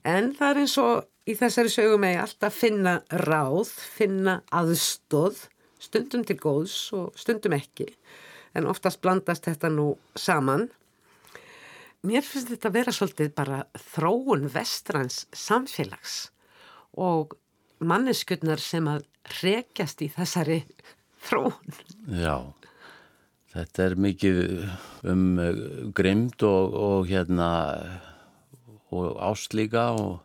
[0.08, 5.45] En það er eins og í þessari sögum eigi alltaf finna ráð, finna aðstóð,
[5.82, 7.91] stundum til góðs og stundum ekki.
[8.56, 10.69] En oftast blandast þetta nú saman.
[12.07, 13.59] Mér finnst þetta að vera svolítið bara
[13.91, 16.31] þróun vestrans samfélags
[16.97, 17.35] og
[17.81, 19.05] manneskjöldnar sem að
[19.41, 20.63] rekjast í þessari
[21.27, 21.77] þróun.
[22.09, 22.37] Já,
[23.53, 24.41] þetta er mikið
[25.13, 25.27] um
[25.97, 27.51] grimd og, og hérna
[28.91, 30.23] og áslíka og,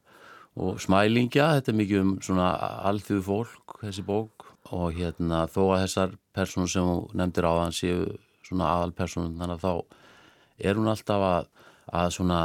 [0.58, 2.48] og smælingja, þetta er mikið um svona
[2.88, 7.76] alþjóðu fólk, þessi bók og hérna þó að þessar personur sem hún nefndir á þann
[7.76, 8.00] séu
[8.46, 11.48] svona aðalpersonum, þannig að þá er hún alltaf að,
[11.92, 12.40] að svona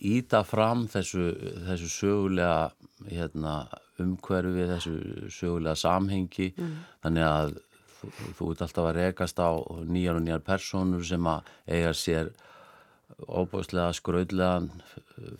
[0.00, 1.30] íta fram þessu,
[1.66, 2.70] þessu sögulega
[3.10, 3.64] hérna,
[4.00, 4.94] umhverfi, þessu
[5.32, 6.76] sögulega samhengi, mm.
[7.04, 7.56] þannig að
[8.00, 9.50] þú, þú ert alltaf að rekast á
[9.88, 12.32] nýjar og nýjar personur sem að eiga sér
[13.26, 14.70] óbúslega skröðlegan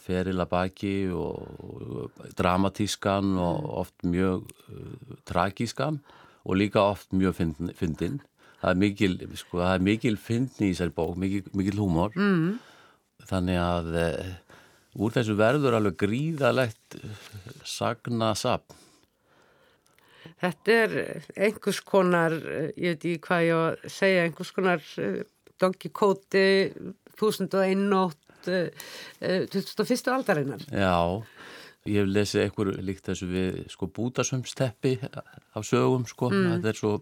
[0.03, 6.01] ferila baki og dramatískan og oft mjög uh, tragískan
[6.45, 7.39] og líka oft mjög
[7.79, 8.21] fyndin
[8.61, 12.59] það er mikil, sko, það er mikil fyndin í þessari bók, mikil, mikil húmor mm.
[13.31, 14.31] Þannig að uh,
[15.01, 17.01] úr þessu verður alveg gríðalegt
[17.65, 18.79] sagna sapn
[20.41, 20.93] Þetta er
[21.37, 22.33] einhvers konar,
[22.77, 24.83] ég veit ekki hvað ég að segja, einhvers konar
[25.61, 26.45] Donkey Kóti
[27.21, 28.69] 1001 nótt uh,
[29.21, 30.13] uh, 21.
[30.15, 30.65] aldarinnar.
[30.73, 30.97] Já,
[31.89, 36.55] ég hef lesið einhver líkt þessu við sko bútasumsteppi af sögum sko, mm.
[36.55, 36.95] þetta er svo,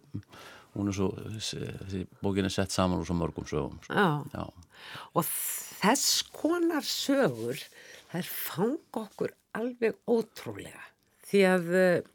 [0.75, 3.79] hún er svo, þessi bókin er sett saman úr svo mörgum sögum.
[3.85, 3.95] Sko.
[3.95, 4.09] Já.
[4.35, 4.45] Já,
[5.15, 5.25] og
[5.81, 7.61] þess konar sögur,
[8.13, 10.87] þær fanga okkur alveg ótrúlega
[11.29, 12.07] því að uh,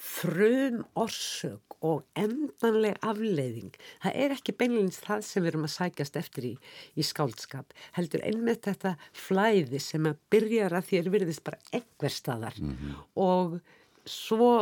[0.00, 3.72] frum orsök og endanleg afleiðing.
[4.02, 6.52] Það er ekki beinleins það sem við erum að sækjast eftir í,
[6.96, 7.72] í skáldskap.
[7.96, 13.00] Heldur einmitt þetta flæði sem að byrjar að þér virðist bara einhver staðar mm -hmm.
[13.24, 13.60] og
[14.08, 14.52] svo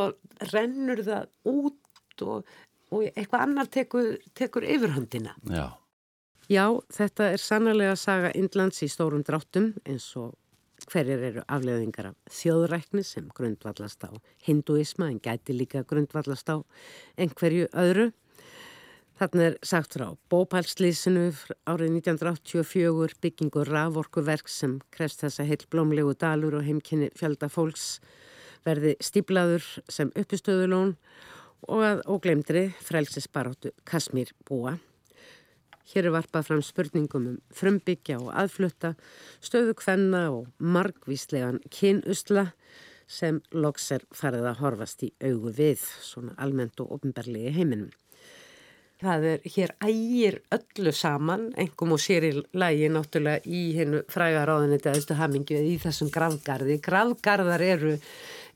[0.53, 2.47] rennur það út og,
[2.89, 5.35] og eitthvað annar tekur, tekur yfirhundina.
[5.49, 5.67] Já.
[6.49, 10.33] Já, þetta er sannlega saga Indlands í stórum dráttum eins og
[10.89, 14.11] hverjir eru afleðingar af þjóðrækni sem grundvallast á
[14.47, 16.57] hinduisma en gæti líka grundvallast á
[17.19, 18.09] einhverju öðru.
[19.19, 21.27] Þarna er sagt frá bópælslýsinu
[21.67, 27.99] árið 1984 byggingur raforkuverk sem krefst þessa heil blómlegu dalur og heimkynni fjölda fólks
[28.65, 31.27] verði stíblaður sem uppistöðulón og
[31.67, 34.77] að óglemdri frelsisbaróttu Kasmír búa.
[35.89, 38.93] Hér er varpað fram spurningum um frumbyggja og aðflutta,
[39.41, 42.51] stöðu kvenna og margvíslegan kynusla
[43.09, 47.89] sem loks er farið að horfast í augu við, svona almennt og ofnberlegi heiminum.
[48.99, 54.79] Það er hér ægir öllu saman, engum og sér í lægi náttúrulega í hennu frægaráðinni
[54.83, 56.75] eða hamingju eða í þessum gravgarði.
[56.83, 57.93] Gravgarðar eru,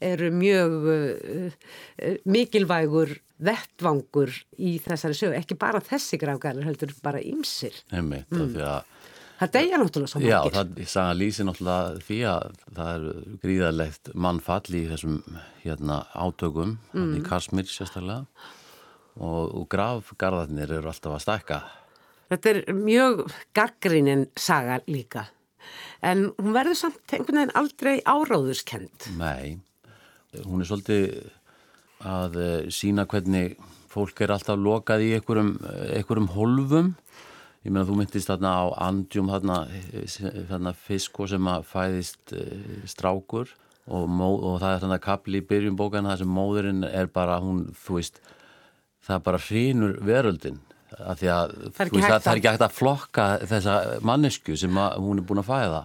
[0.04, 7.22] eru mjög uh, uh, mikilvægur vettvangur í þessari sögu, ekki bara þessi gravgarðar heldur bara
[7.24, 7.76] ymsir.
[7.92, 8.58] Einmitt, mm.
[8.64, 8.92] að
[9.44, 10.20] Það degja náttúrulega svo.
[10.24, 13.06] Já, það sagða lýsi náttúrulega því að það er
[13.44, 15.18] gríðarlegt mannfall í þessum
[15.66, 17.10] hérna, átökum, mm.
[17.18, 18.22] í Kasmir sérstaklega
[19.18, 21.60] og, og gravgarðarnir eru alltaf að stækka.
[22.32, 23.26] Þetta er mjög
[23.58, 25.28] gaggrínin saga líka
[26.04, 29.10] en hún verður samt einhvern veginn aldrei áráðurskend.
[29.20, 29.60] Nei,
[30.44, 31.06] hún er svolítið
[32.04, 33.58] að eh, sína hvernig
[33.94, 35.56] fólk er alltaf lokað í einhverjum,
[35.94, 36.94] einhverjum holvum
[37.64, 39.60] ég meina þú myndist þarna á andjum þarna,
[40.50, 42.34] þarna fisko sem að fæðist
[42.90, 43.54] strákur
[43.88, 47.68] og, og það er þarna kapli í byrjum bókan það sem móðurinn er bara hún,
[47.86, 48.20] þú veist
[49.04, 50.60] það bara hrínur veröldin
[51.00, 53.76] að því að það er, veist, að, það er ekki hægt að flokka þessa
[54.10, 55.82] mannesku sem að, hún er búin að fæða.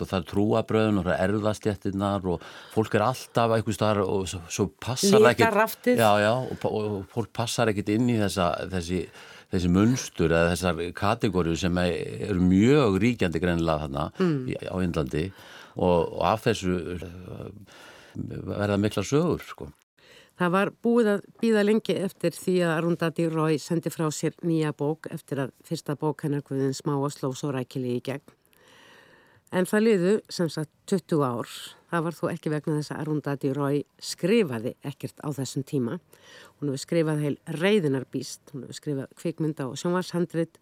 [0.00, 4.22] Og það er trúabröðun og það er erðastjættinnar og fólk er alltaf eitthvað starf og
[4.30, 5.18] svo, svo passar
[6.22, 9.02] já, og, og fólk passar ekkit inn í þessa, þessi,
[9.52, 14.40] þessi munstur eða þessar kategóriu sem eru mjög ríkjandi greinlega þarna mm.
[14.72, 15.26] á Índlandi
[15.76, 17.76] og, og af þessu uh,
[18.16, 19.68] verða mikla sögur sko
[20.40, 24.70] Það var búið að býða lengi eftir því að Arundati Rói sendi frá sér nýja
[24.72, 28.24] bók eftir að fyrsta bók hennar Guðin smá og sló svo rækili í gegn.
[29.50, 31.48] En það liðu sem sagt 20 ár.
[31.90, 35.96] Það var þó ekki vegna þess að Arundati Rói skrifaði ekkert á þessum tíma.
[36.60, 40.60] Hún hefur skrifað heil reyðinarbíst, hún hefur skrifað kvikmynda og sjónvarshandrit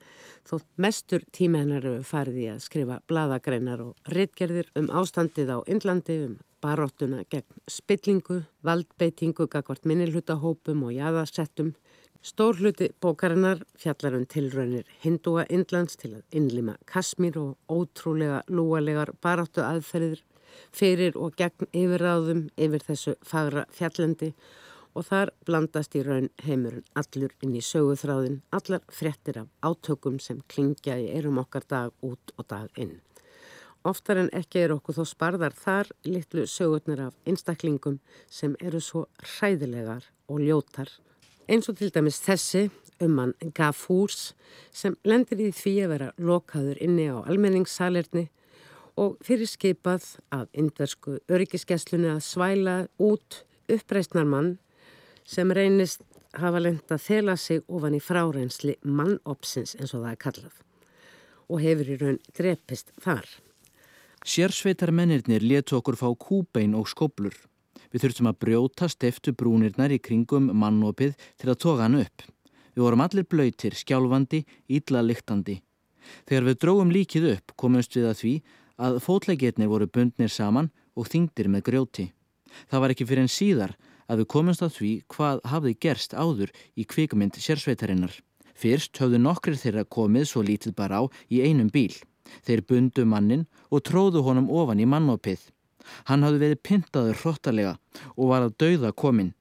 [0.49, 5.59] þótt mestur tíma hennar hefur farið í að skrifa bladagreinar og rittgerðir um ástandið á
[5.69, 11.75] Indlandi, um baróttuna gegn spillingu, valdbeitingu, gagvart minnilhutahópum og jæðarsettum.
[12.23, 19.13] Stór hluti bókarinnar fjallar um tilraunir hindúa Indlands til að innlima Kasmír og ótrúlega lúalegar
[19.23, 20.25] baráttu aðferðir
[20.75, 24.33] fyrir og gegn yfirráðum yfir þessu fagra fjallandi
[24.99, 30.43] og þar blandast í raun heimurinn allur inn í söguþráðin, allar frettir af átökum sem
[30.51, 32.99] klingja í erum okkar dag út og dag inn.
[33.87, 39.07] Oftar en ekki er okkur þó sparðar þar litlu sögurnar af einstaklingum sem eru svo
[39.23, 40.91] hræðilegar og ljótar.
[41.49, 42.67] Eins og til dæmis þessi
[43.01, 44.35] um mann Gafúrs
[44.75, 48.27] sem lendir í því að vera lokaður inni á almenningssalerni
[49.01, 54.59] og fyrir skipað af indversku öryggiskesslunni að svæla út uppreysnar mann
[55.25, 56.05] sem reynist
[56.37, 60.65] hafa lengt að þela sig ofan í frárensli mannopsins eins og það er kallað
[61.49, 63.25] og hefur í raun drepist þar.
[64.21, 67.33] Sérsveitar mennirnir letu okkur fá kúbein og skoblur.
[67.93, 72.27] Við þurftum að brjóta steftu brúnirnar í kringum mannopið til að toga hann upp.
[72.75, 75.59] Við vorum allir blöytir, skjálfandi, ítla lyktandi.
[76.29, 78.35] Þegar við dróum líkið upp komumst við að því
[78.79, 82.07] að fótleikirnir voru bundnir saman og þingdir með grjóti.
[82.71, 83.75] Það var ekki fyrir en síðar
[84.09, 88.15] að við komumst að því hvað hafði gerst áður í kvikmynd sérsveitarinnar.
[88.59, 91.95] Fyrst höfðu nokkrir þeirra komið svo lítið bara á í einum bíl.
[92.45, 95.41] Þeir bundu mannin og tróðu honum ofan í mannopið.
[96.09, 97.75] Hann hafði verið pyntaður hróttalega
[98.17, 99.35] og var að dauða komin.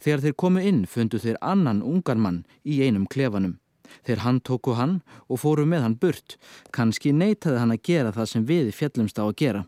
[0.00, 3.58] Þegar þeir komu inn fundu þeir annan ungar mann í einum klefanum.
[4.04, 6.36] Þeir hann tóku hann og fóru með hann burt.
[6.74, 9.62] Kanski neytaði hann að gera það sem við fjallumst á að gera.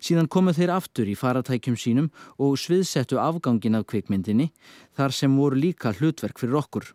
[0.00, 2.08] Síðan komu þeir aftur í faratækjum sínum
[2.40, 4.50] og sviðsettu afgangin af kvikmyndinni
[4.96, 6.92] þar sem voru líka hlutverk fyrir okkur.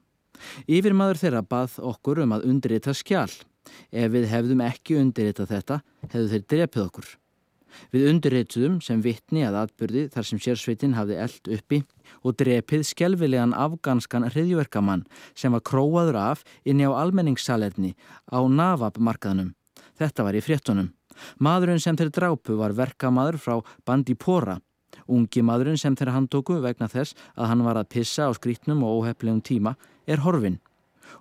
[0.66, 3.30] Yfirmaður þeirra bað okkur um að undrita skjál.
[3.94, 7.12] Ef við hefðum ekki undirritað þetta, hefðu þeir drepið okkur.
[7.94, 11.82] Við undirrituðum sem vittni að atbyrði þar sem sérsveitin hafði eld uppi
[12.22, 15.06] og drepið skelvilegan afganskan hriðjverkamann
[15.36, 17.94] sem var króaður af inni á almenningssalerni
[18.32, 19.54] á Navab-markaðnum.
[20.00, 20.92] Þetta var í fréttunum.
[21.40, 24.58] Madurinn sem þeir drápu var verkamadur frá Bandipora.
[25.12, 29.02] Ungi madurinn sem þeir handtóku vegna þess að hann var að pissa á skrítnum og
[29.02, 29.76] óheflegum tíma
[30.08, 30.60] er horfinn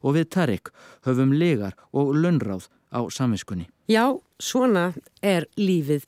[0.00, 0.70] og við Tarik
[1.06, 3.68] höfum legar og lönnráð á samviskunni.
[3.90, 6.06] Já, svona er lífið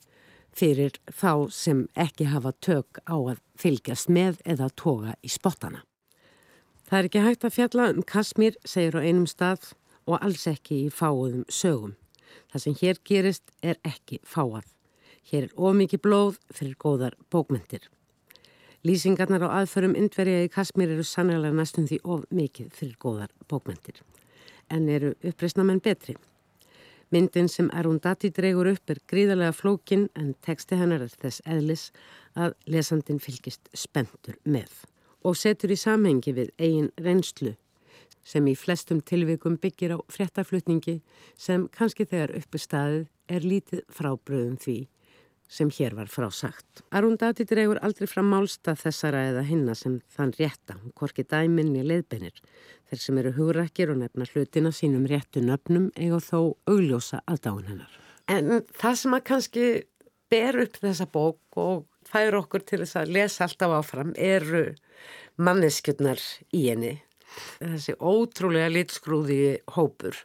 [0.57, 5.83] fyrir þá sem ekki hafa tök á að fylgjast með eða toga í spottana.
[6.88, 9.73] Það er ekki hægt að fjalla um Kasmír, segir á einum stað
[10.05, 11.94] og alls ekki í fáuðum sögum.
[12.53, 14.67] Það sem hér gerist er ekki fáað.
[15.31, 17.87] Hér er ómikið blóð fyrir góðar bókmyndir.
[18.83, 24.03] Lýsingarnar á aðförum indverja í Kasmír eru sannlega næstum því of mikið fyrir góðar bókmyndir.
[24.69, 26.17] En eru uppreysnamenn betri.
[27.13, 31.83] Myndin sem Arundati dregur upp er gríðarlega flókin en teksti hennar er þess eðlis
[32.33, 34.71] að lesandin fylgist spentur með.
[35.21, 37.52] Og setur í samhengi við eigin reynslu
[38.25, 41.02] sem í flestum tilvikum byggir á fréttaflutningi
[41.37, 44.79] sem kannski þegar uppi staðið er lítið frábröðum því
[45.52, 46.81] sem hér var frásagt.
[46.96, 51.85] Arundati dregur aldrei fram málstað þessara eða hinna sem þann rétta, hún korki dæmin í
[51.85, 52.40] leiðbeinir.
[52.93, 57.95] Þeir sem eru hugrakir og nefna hlutina sínum réttu nöfnum eiga þó augljósa aðdáin hennar.
[58.29, 59.63] En það sem að kannski
[60.29, 64.67] ber upp þessa bók og fær okkur til þess að lesa alltaf áfram eru
[65.40, 66.21] manneskjurnar
[66.53, 66.93] í henni.
[67.63, 69.40] Þessi ótrúlega litskrúði
[69.73, 70.21] hópur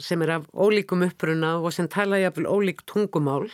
[0.00, 3.50] sem er af ólíkum uppruna og sem tala jafnvel ólík tungumál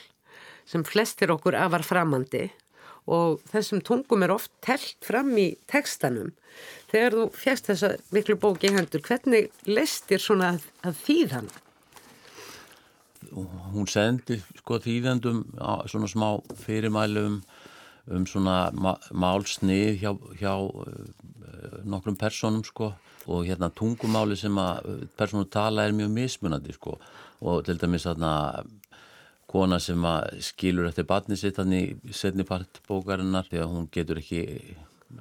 [0.63, 2.47] sem flestir okkur afar framandi
[3.07, 6.33] og þessum tungum er oft telt fram í tekstanum.
[6.91, 11.49] Þegar þú fjast þessa miklu bóki hendur, hvernig lestir svona að, að þýðan?
[13.37, 15.43] Hún sendi sko þýðandum
[15.91, 16.29] svona smá
[16.63, 17.41] fyrirmælum
[18.15, 18.71] um svona
[19.11, 22.93] málsnið hjá, hjá uh, nokkrum personum sko
[23.27, 26.95] og hérna tungumáli sem að personu tala er mjög mismunandi sko
[27.43, 28.63] og til dæmis þarna
[29.51, 30.03] kona sem
[30.43, 31.85] skilur eftir batni sitt hann í
[32.15, 34.43] setni part bókarinnar því að hún getur ekki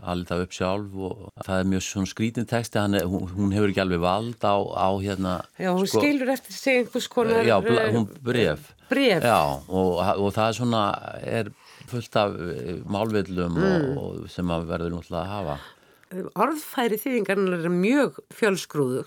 [0.01, 3.71] allir það upp sjálf og það er mjög svona skrítin texti, er, hún, hún hefur
[3.71, 7.59] ekki alveg vald á, á hérna Já, hún sko, skilur eftir sig einhvers konar Já,
[7.93, 10.81] hún bref Bref Já, og, og það er svona
[11.21, 11.53] er
[11.89, 13.65] fullt af eh, málvillum mm.
[13.69, 15.57] og, og sem að verður náttúrulega að hafa
[16.35, 19.03] orðfæri þýðingarnar er mjög fjölsgrúðu.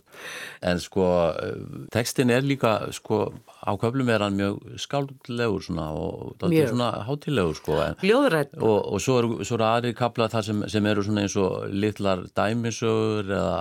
[0.66, 1.06] En sko
[1.94, 3.20] tekstin er líka sko
[3.64, 7.78] á köflum er hann mjög skáldlegur svona og það er svona hátilegur sko.
[8.04, 8.56] Ljóðrætt.
[8.60, 12.26] Og, og svo eru er aðri kapla það sem, sem eru svona eins og litlar
[12.36, 13.58] dæmisögur eða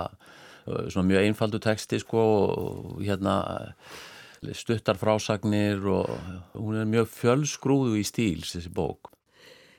[0.92, 3.38] svona mjög einfaldu teksti sko og hérna
[4.54, 6.10] stuttar frásagnir og
[6.54, 9.12] hún er mjög fjölsgrúðu í stíl þessi bók.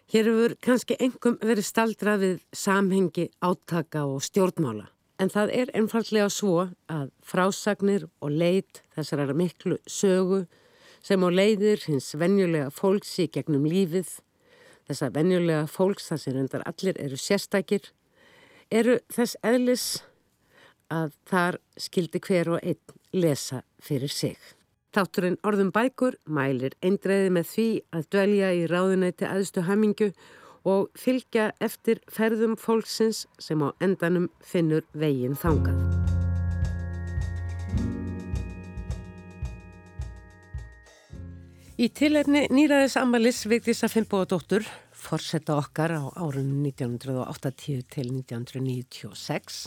[0.09, 4.87] Hér hefur kannski engum verið staldrað við samhengi, átaka og stjórnmála.
[5.21, 10.47] En það er einfallega svo að frásagnir og leit þessar miklu sögu
[11.05, 14.09] sem á leiðir hins venjulega fólks í gegnum lífið,
[14.89, 17.91] þessar venjulega fólks þar sem endar allir eru sérstakir,
[18.71, 19.87] eru þess eðlis
[20.89, 24.41] að þar skildi hver og einn lesa fyrir sig.
[24.89, 30.07] Þátturinn Orðum bækur mælir eindreiði með því að dvelja í ráðunæti aðstu hamingu
[30.65, 35.77] og fylgja eftir ferðum fólksins sem á endanum finnur veginn þangað.
[41.79, 44.65] Í tilefni nýraðis Amalis Vigdísa Fimboðadóttur
[44.99, 49.59] forsetta okkar á árunum 1980 til 1996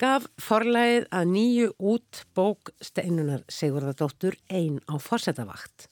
[0.00, 5.88] gaf forlægið að nýju út bók Steinunar Sigurðardóttur einn á forsettavakt.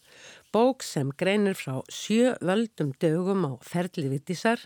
[0.52, 4.60] Bók sem greinir frá sjö völdum dögum á ferli vittisar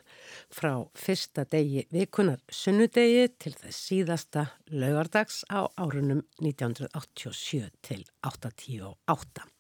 [0.54, 9.50] frá fyrsta degi vikunar sunnudegi til þess síðasta laugardags á árunum 1987 til 88.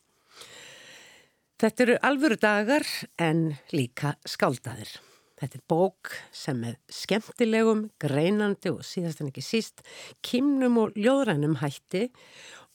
[1.60, 2.86] Þetta eru alvöru dagar
[3.20, 3.40] en
[3.76, 4.94] líka skáldaðir.
[5.36, 9.82] Þetta er bók sem með skemmtilegum, greinandi og síðast en ekki síst,
[10.24, 12.06] kimnum og ljóðrænum hætti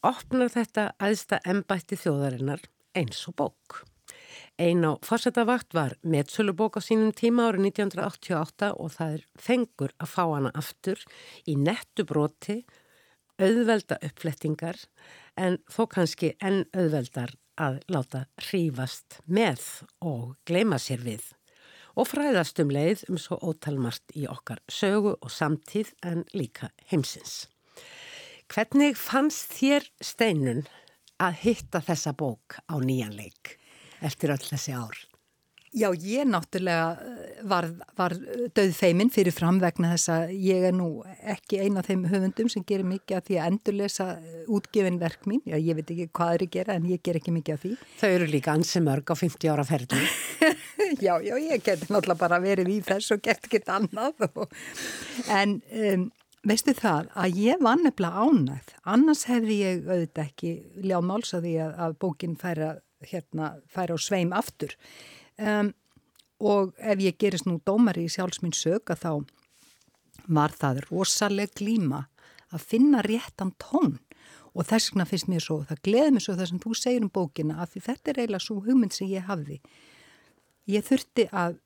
[0.05, 2.61] opnar þetta aðsta embætti þjóðarinnar
[2.93, 3.81] eins og bók.
[4.61, 10.13] Einn á fórsetavakt var meðsölubók á sínum tíma árið 1988 og það er fengur að
[10.13, 11.01] fá hana aftur
[11.49, 12.61] í nettu broti,
[13.41, 14.77] auðvelda uppflettingar
[15.37, 19.63] en þó kannski enn auðveldar að láta hrífast með
[20.03, 21.31] og gleima sér við
[21.95, 27.45] og fræðast um leið um svo ótalmart í okkar sögu og samtíð en líka heimsins.
[28.51, 30.65] Hvernig fannst þér steinun
[31.23, 33.55] að hitta þessa bók á nýjanleik
[34.03, 34.99] eftir öll þessi ár?
[35.75, 37.65] Já, ég náttúrulega eh, var,
[37.99, 38.13] var
[38.55, 40.87] döð feiminn fyrir framvegna þess að ég er nú
[41.27, 45.27] ekki eina af þeim höfundum sem gerir mikið af því að endurlesa eh, útgefin verk
[45.27, 45.41] mín.
[45.43, 47.71] Já, ég veit ekki hvað er að gera en ég ger ekki mikið af því.
[47.99, 49.99] Þau eru líka ansi mörg á 50 ára ferdi.
[51.05, 54.29] já, já, ég geti náttúrulega bara verið í þess og gert ekkert annað.
[54.31, 54.55] Og...
[55.27, 56.07] En um,
[56.47, 58.71] veistu það að ég var nefnilega ánægð.
[58.95, 60.55] Annars hefði ég auðvitað ekki
[60.87, 62.71] ljá máls að því að, að bókinn færa,
[63.11, 64.79] hérna, færa á sveim aftur.
[65.35, 65.73] Um,
[66.39, 69.11] og ef ég gerist nú dómari í sjálfsminn sög að þá
[70.27, 72.05] var það rosaleg glíma
[72.53, 73.97] að finna réttan tón
[74.55, 77.11] og þess vegna finnst mér svo, það gleði mér svo það sem þú segir um
[77.11, 79.59] bókina að þetta er eiginlega svo hugmynd sem ég hafði.
[80.71, 81.57] Ég þurfti að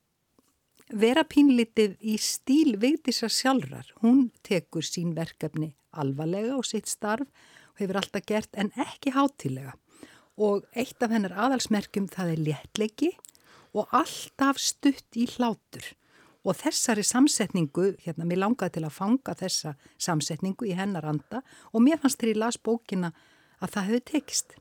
[0.89, 3.91] vera pínlitið í stíl veitisar sjálfrar.
[4.01, 9.75] Hún tekur sín verkefni alvarlega og sitt starf og hefur alltaf gert en ekki hátilega.
[10.39, 13.11] Og eitt af hennar aðalsmerkjum það er léttleiki
[13.75, 15.93] og alltaf stutt í hlátur
[16.47, 21.43] og þessari samsetningu, hérna, mér langaði til að fanga þessa samsetningu í hennar anda
[21.73, 23.11] og mér fannst þegar ég las bókina
[23.59, 24.55] að það hefði tekist.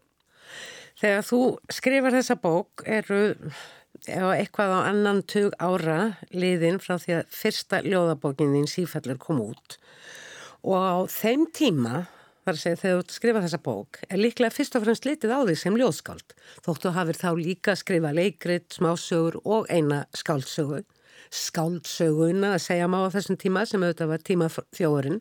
[0.98, 1.40] Þegar þú
[1.70, 3.20] skrifar þessa bók eru
[4.06, 9.78] eitthvað á annan tug ára liðin frá því að fyrsta ljóðabókin þín sífellur kom út
[10.62, 12.06] og á þeim tíma
[12.48, 15.40] þar að segja þegar þú skrifa þessa bók er líklega fyrst og fremst litið á
[15.44, 20.86] því sem ljóðskáld þóttu hafið þá líka skrifa leikrit, smásögur og eina skáldsögur
[21.34, 25.18] skáldsöguna að segja má á þessum tíma sem auðvitað var tíma þjóðurinn.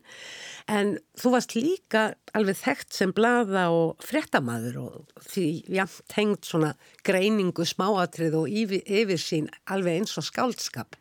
[0.72, 2.04] En þú varst líka
[2.38, 5.48] alveg þekkt sem blaða og frettamæður og því
[5.78, 6.74] jæmt tengt svona
[7.08, 10.98] greiningu smáatrið og yfir, yfir sín alveg eins og skáldskap.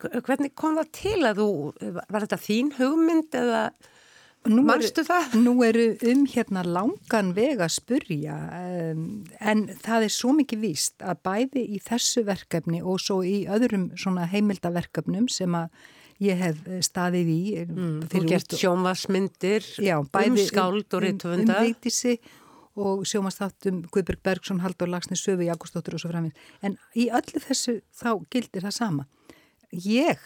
[0.00, 1.50] Hvernig kom það til að þú,
[2.08, 3.64] var þetta þín hugmynd eða
[4.48, 5.34] Nú Manstu það?
[5.44, 9.04] Nú eru um hérna langan veg að spurja um,
[9.36, 13.90] en það er svo mikið víst að bæði í þessu verkefni og svo í öðrum
[14.00, 15.68] svona heimildaverkefnum sem að
[16.24, 17.42] ég hef staðið í.
[17.66, 21.60] Mm, þú gert sjónvarsmyndir um skáld og rittvönda.
[21.60, 22.16] Um, um veitísi
[22.80, 26.36] og sjónvastáttum Guðberg Bergson, Haldur Lagsnes, Söfi, Jágústóttur og svo framins.
[26.64, 29.08] En í öllu þessu þá gildir það sama.
[29.70, 30.20] Ég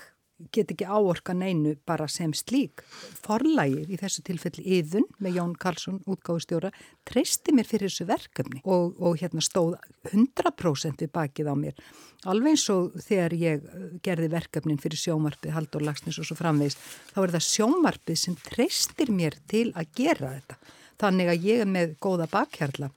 [0.53, 2.83] get ekki áorka neinu bara sem slík.
[3.25, 6.73] Forlægir í þessu tilfelli yðun með Jón Karlsson, útgáðustjóra,
[7.09, 9.77] treysti mér fyrir þessu verkefni og, og hérna stóð
[10.11, 11.79] 100% við bakið á mér.
[12.25, 16.81] Alveg eins og þegar ég uh, gerði verkefnin fyrir sjómarpið, Haldur Lagsnes og svo framvegist,
[17.13, 20.61] þá er það sjómarpið sem treystir mér til að gera þetta.
[21.03, 22.93] Þannig að ég er með góða bakhjarla.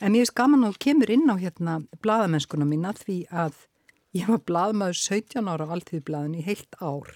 [0.00, 3.66] En mér er skaman að kemur inn á hérna bladamennskuna mína því að
[4.10, 7.12] Ég var bladmaður 17 ára á alltíðbladin í heilt ár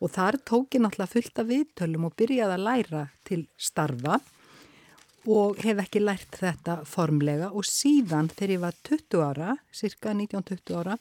[0.00, 4.16] og þar tók ég náttúrulega fullt af viðtölum og byrjaði að læra til starfa
[5.28, 7.50] og hef ekki lært þetta formlega.
[7.52, 10.96] Og síðan þegar ég var 20 ára, cirka 19-20 ára,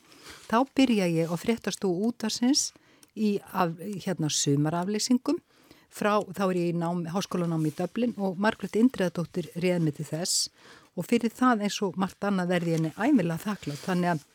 [0.47, 2.71] þá byrja ég á fréttastu útarsins
[3.15, 5.39] í af, hérna sumarafleysingum
[5.93, 10.47] frá, þá er ég í nám, háskólanámi í Dublin og Margret Indreðadóttir réðmið til þess.
[10.99, 13.85] Og fyrir það eins og margt annað verði henni æmilega þakklátt.
[13.87, 14.25] Þannig að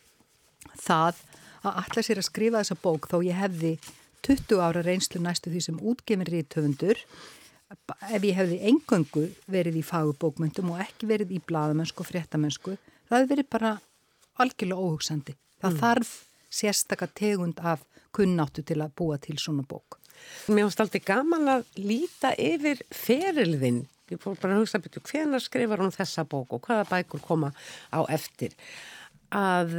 [0.79, 1.25] það
[1.65, 3.73] að alla sér að skrifa þessa bók þó ég hefði
[4.27, 7.03] 20 ára reynslu næstu því sem útgefin rítöfundur
[7.69, 12.77] ef ég hefði engöngu verið í fagubókmyndum og ekki verið í bladamennsku og fréttamennsku
[13.09, 13.75] það hefði verið bara
[14.43, 15.37] algjörlega óhugsandi.
[15.59, 15.79] Það mm.
[15.83, 16.13] þarf
[16.59, 17.85] sérstakka tegund af
[18.15, 19.99] kunnáttu til að búa til svona bók.
[20.49, 23.85] Mér finnst alltaf gaman að líta yfir ferilðin.
[24.09, 27.53] Ég fór bara að hugsa betur hvenar skrifar hún þessa bók og hvaða bækur koma
[27.93, 28.57] á eftir.
[29.29, 29.77] Að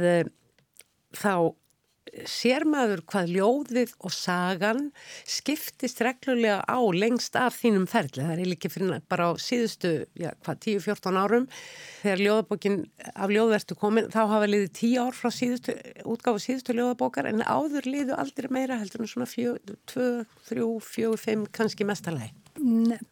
[1.16, 1.54] þá
[2.26, 4.80] sér maður hvað ljóðið og sagan
[5.28, 8.24] skiptist reglulega á lengst af þínum ferli.
[8.24, 11.46] Það er líka fyrir bara á síðustu, já, hvað, 10-14 árum
[12.00, 12.78] þegar ljóðabókin
[13.14, 15.76] af ljóðvertu komin, þá hafa liðið 10 ár frá síðustu,
[16.08, 19.56] útgáfu síðustu ljóðabókar en áður liðu aldrei meira heldur en svona 2,
[19.94, 22.34] 3, 4, 5 kannski mestalagi.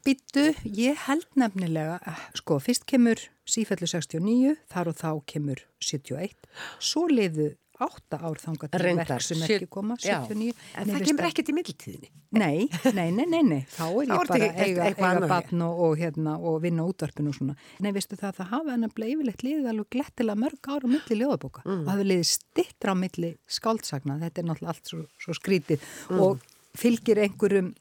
[0.04, 2.00] Bittu, ég held nefnilega,
[2.36, 6.34] sko, fyrst kemur sífellu 69, þar og þá kemur 71,
[6.82, 10.50] svo liðu átta ár þanga til verk sem ekki koma, 79.
[10.50, 12.10] Já, en það kemur ekkert í middeltíðinni.
[12.38, 12.66] Nei,
[12.98, 13.60] nei, nei, nei, nei.
[13.72, 17.38] þá er ég bara að eiga, eiga batn og, og, hérna, og vinna útvarpinu og
[17.38, 17.56] svona.
[17.84, 21.64] Nei, veistu það, það hafa hennar bleifilegt liðið alveg glettilega mörg ára á milli ljóðabóka
[21.64, 21.74] mm.
[21.74, 25.86] og það hefur liðið stittra á milli skáldsagna, þetta er náttúrulega allt svo, svo skrítið
[25.86, 26.24] mm.
[26.26, 26.44] og
[26.78, 27.72] fylgir einhverjum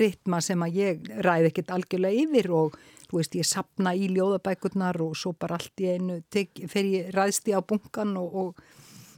[0.00, 2.76] ritma sem að ég ræði ekkert algjörlega yfir og
[3.10, 7.50] þú veist ég sapna í ljóðabækurnar og svo bara allt í einu fer ég ræðst
[7.50, 8.60] ég á bunkan og, og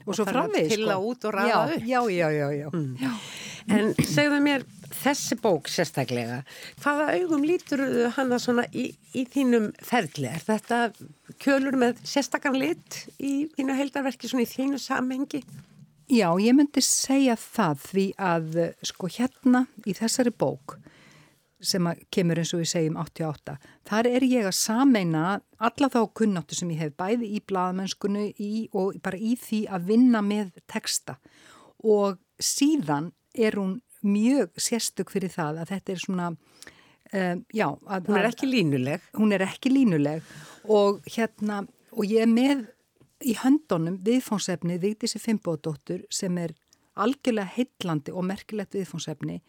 [0.07, 2.69] og svo framvið til að út og ræða upp já, já, já, já.
[2.73, 2.95] Mm.
[3.01, 3.13] já.
[3.79, 6.43] en segðu mér þessi bók sérstaklega
[6.83, 7.83] hvaða augum lítur
[8.17, 10.85] hana svona í, í þínum ferli er þetta
[11.43, 15.43] kjölur með sérstakann lit í þínu heildarverki svona í þínu samhengi
[16.13, 20.77] Já, ég myndi segja það því að sko hérna í þessari bók
[21.63, 23.57] sem kemur eins og við segjum 88.
[23.89, 25.25] Þar er ég að sameina
[25.63, 28.27] alla þá kunnáttu sem ég hef bæði í bladamennskunni
[28.73, 31.19] og bara í því að vinna með texta
[31.83, 36.29] og síðan er hún mjög sérstök fyrir það að þetta er svona,
[37.13, 37.69] um, já.
[37.87, 39.11] Að, hún er ekki línuleg.
[39.19, 40.33] Hún er ekki línuleg
[40.71, 41.63] og hérna,
[41.95, 42.67] og ég er með
[43.23, 46.57] í höndunum viðfónsefni Vigdísi Fimboðdóttur sem er
[46.99, 49.41] algjörlega heitlandi og merkilegt viðfónsefni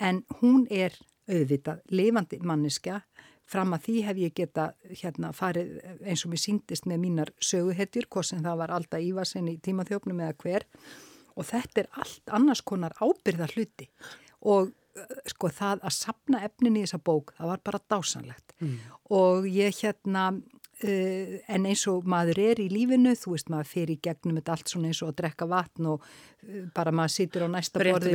[0.00, 0.96] en hún er
[1.28, 3.02] auðvitað lifandi manniska
[3.48, 4.64] fram að því hef ég geta
[5.00, 9.48] hérna farið eins og mér síndist með mínar söguhetjur, hvort sem það var alltaf ívarsin
[9.48, 10.66] í tímaþjófnum eða hver.
[11.38, 13.88] Og þetta er allt annars konar ábyrða hluti
[14.48, 14.72] og
[15.30, 18.54] sko það að sapna efnin í þessa bók það var bara dásanlegt.
[18.58, 18.78] Mm.
[19.14, 20.32] og ég hérna
[20.78, 24.54] Uh, en eins og maður er í lífinu þú veist maður fyrir í gegnum þetta
[24.54, 28.12] allt svona eins og að drekka vatn og uh, bara maður situr á næsta borði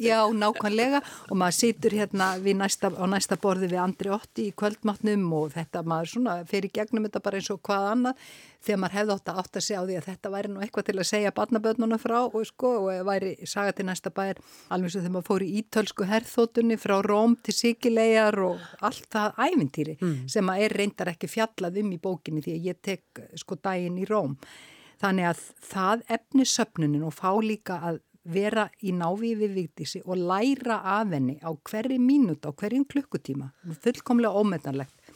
[0.00, 1.02] já nákvæmlega.
[1.28, 2.30] Og maður situr hérna
[2.62, 6.78] næsta, á næsta borði við andri otti í kvöldmatnum og þetta maður svona fyrir í
[6.80, 8.24] gegnum þetta bara eins og hvað annað.
[8.58, 10.86] Þegar maður hefði átt að átt að segja á því að þetta væri nú eitthvað
[10.88, 14.40] til að segja barnaböðnuna frá og sko og væri saga til næsta bæir
[14.74, 19.38] alveg svo þegar maður fór í ítölsku herþótunni frá Róm til Sigilegar og allt það
[19.46, 20.16] ævintýri mm.
[20.32, 24.00] sem maður er reyndar ekki fjallað um í bókinni því að ég tek sko daginn
[24.00, 24.36] í Róm
[25.02, 30.18] þannig að það efni söpnunin og fá líka að vera í návíi við Vigdísi og
[30.20, 35.14] læra af henni á hverju mínút, á hverjum klukkutíma, fullkomlega ómetanlegt.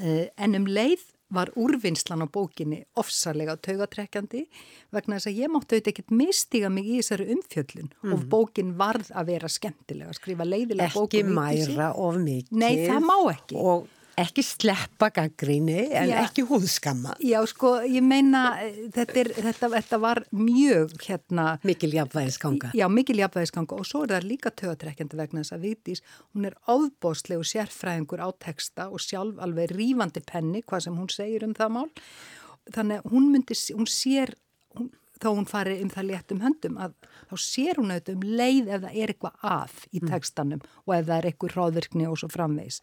[0.00, 1.02] Eh, en um leið
[1.34, 4.44] var úrvinnslan á bókinni ofsalega taugatrekkjandi
[4.94, 8.14] vegna þess að ég mátti auðvitað ekkert mistiga mig í þessari umfjöllun mm.
[8.14, 11.08] og bókin varð að vera skemmtilega, skrifa leiðilega bókum.
[11.08, 12.58] Ekki mæra of mikið.
[12.60, 13.58] Nei, það má ekki.
[13.58, 13.88] Og
[14.20, 17.16] ekki sleppa gaggríni en já, ekki húðskamma.
[17.24, 18.44] Já, sko, ég meina
[18.94, 21.46] þetta, er, þetta, þetta var mjög hérna...
[21.66, 22.72] Mikil jafnvægisganga.
[22.76, 26.04] Já, mikil jafnvægisganga og svo er það líka tögatrekkjandi vegna þess að Vigdís,
[26.34, 31.46] hún er áðbóðslegu sérfræðingur á texta og sjálf alveg rífandi penni, hvað sem hún segir
[31.46, 31.88] um það mál.
[32.74, 34.36] Þannig að hún myndi, hún sér,
[34.78, 36.94] hún, þá hún fari um það létt um höndum að
[37.30, 40.72] þá sér hún auðvitað um leið ef það er eitthvað að í textanum mm.
[40.84, 42.80] og ef það er eitthvað ráðvirkni og svo framvegs.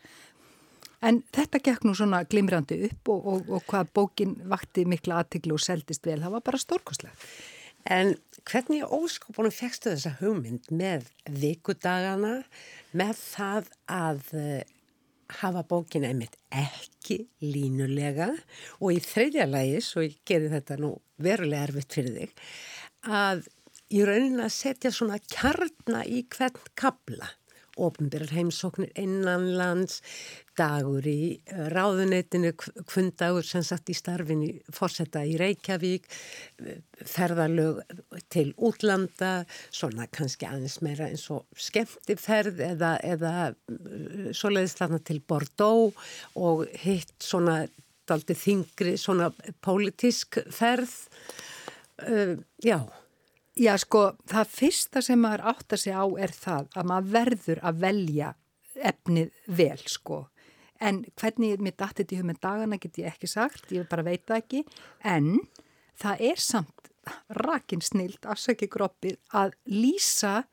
[1.02, 5.58] En þetta gekk nú svona glimrandi upp og, og, og hvað bókin vakti mikla aðtiklu
[5.58, 7.32] og seldist vel, það var bara stórkoslega.
[7.90, 8.14] En
[8.46, 12.36] hvernig óskopunum fegstu þessa hugmynd með vikudagana,
[12.94, 14.62] með það að uh,
[15.40, 18.30] hafa bókin einmitt ekki línulega
[18.80, 22.46] og í þreydja lægi, svo ég gerði þetta nú verulega erfitt fyrir þig,
[23.10, 23.48] að
[23.92, 27.32] í raunin að setja svona kjarna í hvern kabla
[27.88, 30.02] ofnbyrjar heimsóknir innanlands,
[30.60, 36.08] dagur í eh, ráðuneytinu, kvundagur sem satt í starfin í fórsetta í Reykjavík,
[37.08, 37.82] ferðalög
[38.34, 45.22] til útlanda, svona kannski aðeins meira eins og skemmtiferð eða, eða eh, svoleiðis þarna til
[45.26, 47.64] Bordeaux og hitt svona
[48.12, 49.30] daldi þingri, svona
[49.64, 50.96] pólitísk ferð.
[52.02, 52.82] Uh, já.
[53.60, 57.60] Já, sko, það fyrsta sem maður átt að segja á er það að maður verður
[57.68, 58.30] að velja
[58.92, 60.20] efnið vel, sko.
[60.82, 64.24] En hvernig mér dætti þetta í hugmynd dagana get ég ekki sagt, ég bara veit
[64.26, 64.64] það ekki.
[65.04, 65.28] En
[66.00, 66.90] það er samt
[67.42, 70.46] rakin snilt, afsökið groppið, að lýsa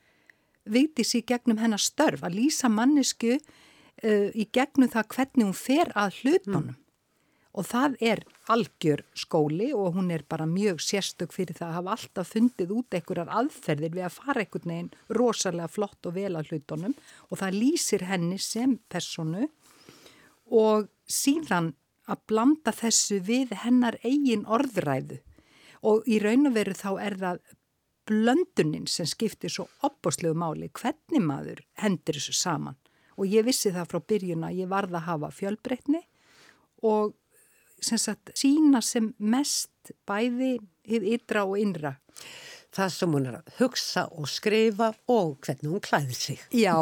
[0.69, 5.95] viðtis í gegnum hennar störf, að lýsa mannesku uh, í gegnum það hvernig hún fer
[5.95, 6.71] að hlutunum.
[6.75, 6.88] Mm
[7.59, 8.21] og það er
[8.53, 12.95] algjör skóli og hún er bara mjög sérstök fyrir það að hafa alltaf fundið út
[12.95, 16.95] einhverjar aðferðir við að fara einhvern veginn rosalega flott og vel að hlutunum.
[17.31, 19.49] Og það lýsir henni sem personu.
[20.55, 21.73] Og síðan
[22.09, 25.19] að blanda þessu við hennar eigin orðræðu.
[25.83, 27.45] Og í raun og veru þá er það
[28.09, 32.79] blönduninn sem skiptir svo opboslegu máli hvernig maður hendur þessu saman.
[33.19, 36.07] Og ég vissi það frá byrjun að ég varða að hafa fjölbreytni
[36.87, 37.17] og
[37.81, 40.59] sem sagt, sína sem mest bæði
[40.89, 41.97] ytra og innra.
[42.75, 46.43] Það sem hún er að hugsa og skrifa og hvernig hún klæðir sig.
[46.53, 46.75] Já,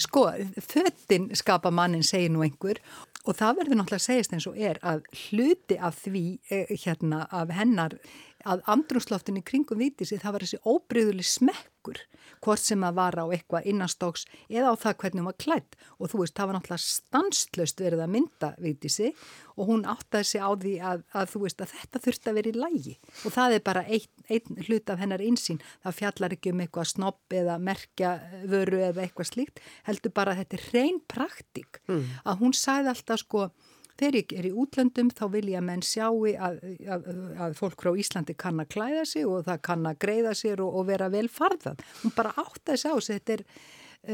[0.00, 0.30] sko,
[0.64, 2.80] föttin skapa mannin, segir nú einhver
[3.26, 6.24] og það verður náttúrulega að segjast eins og er að hluti af því
[6.54, 7.98] eh, hérna af hennar
[8.46, 11.98] að andrumsloftinni kringum vítisí það var þessi óbreyðuli smekkur
[12.44, 16.12] hvort sem að vara á eitthvað innastóks eða á það hvernig hún var klætt og
[16.12, 19.10] þú veist það var náttúrulega stanslöst verið að mynda vítisí
[19.56, 22.52] og hún áttaði sig á því að, að þú veist að þetta þurfti að vera
[22.52, 23.86] í lægi og það er bara
[24.28, 28.16] einn ein hlut af hennar einsýn það fjallar ekki um eitthvað snopp eða merkja
[28.50, 32.04] vöru eða eitthvað slíkt heldur bara að þetta er reyn praktík mm.
[32.24, 33.48] að hún sæði alltaf sko
[33.96, 37.06] Þegar ég er í útlöndum þá vil ég að menn sjáu að, að,
[37.46, 40.74] að fólk frá Íslandi kann að klæða sig og það kann að greiða sér og,
[40.76, 41.80] og vera vel farðan.
[42.02, 43.44] Hún bara átt að sjá þess að þetta er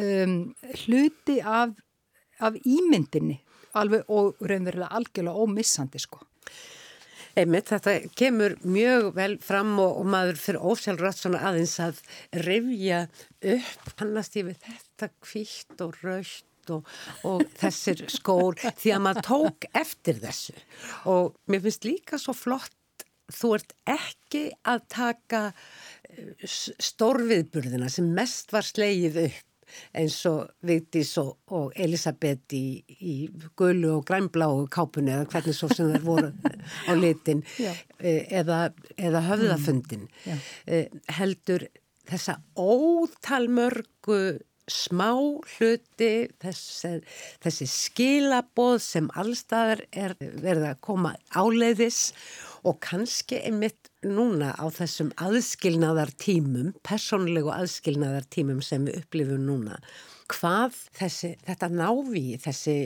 [0.03, 0.37] um,
[0.85, 1.75] hluti af,
[2.47, 3.41] af ímyndinni
[3.81, 6.23] alveg og raunverulega algjörlega ómissandi sko.
[7.33, 12.01] Einmitt, þetta kemur mjög vel fram og, og maður fyrir ósjálfrátt svona aðeins að
[12.45, 13.07] revja
[13.55, 16.91] upp kannast ég við þetta kvítt og raust og,
[17.27, 20.55] og þessir skór því að maður tók eftir þessu.
[21.09, 28.53] Og mér finnst líka svo flott þú ert ekki að taka eh, stórviðburðina sem mest
[28.53, 29.49] var sleið upp
[29.97, 33.17] eins og Vigdís og, og Elisabeth í, í
[33.59, 36.33] gullu og grænbláu kápunni eða hvernig svo sem það voru
[36.91, 38.65] á litin eh, eða,
[38.97, 41.03] eða höfðafundin mm.
[41.19, 41.69] heldur
[42.09, 44.23] þessa ótalmörgu
[44.71, 45.11] smá
[45.57, 47.01] hluti, þessi,
[47.43, 52.52] þessi skilaboð sem allstaðar er verið að koma áleiðis og
[52.83, 59.79] kannski einmitt núna á þessum aðskilnaðartímum, personlegu aðskilnaðartímum sem við upplifum núna,
[60.31, 62.77] hvað þessi, þetta návi, þessi,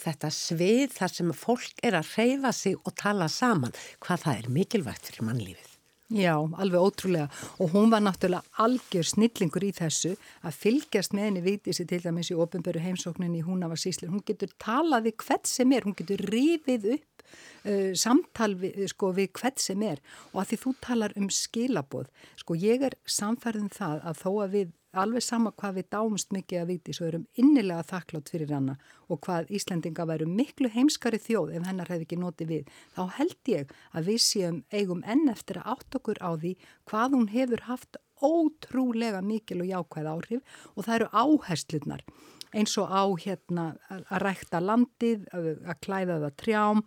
[0.00, 4.54] þetta svið þar sem fólk er að reyfa sig og tala saman, hvað það er
[4.56, 5.70] mikilvægt fyrir mannlífið.
[6.10, 7.28] Já, alveg ótrúlega
[7.62, 12.00] og hún var náttúrulega algjör snillingur í þessu að fylgjast með henni vítis í til
[12.02, 14.08] dæmis í ofinböru heimsókninni hún af að sísli.
[14.10, 19.32] Hún getur talaði hvert sem er, hún getur rífið upp uh, samtal við, sko, við
[19.40, 20.02] hvert sem er.
[20.32, 22.10] Og að því þú talar um skilaboð,
[22.40, 26.32] sko ég er samfærðin um það að þó að við alveg sama hvað við dámst
[26.34, 28.76] mikið að viti svo erum innilega þakklátt fyrir hana
[29.06, 33.52] og hvað Íslendinga væru miklu heimskari þjóð ef hennar hefði ekki notið við þá held
[33.52, 36.56] ég að við séum eigum enn eftir að átt okkur á því
[36.90, 42.04] hvað hún hefur haft ótrúlega mikil og jákvæð áhrif og það eru áherslunar
[42.50, 46.80] eins og á hérna að rækta landið, að klæða það trjám,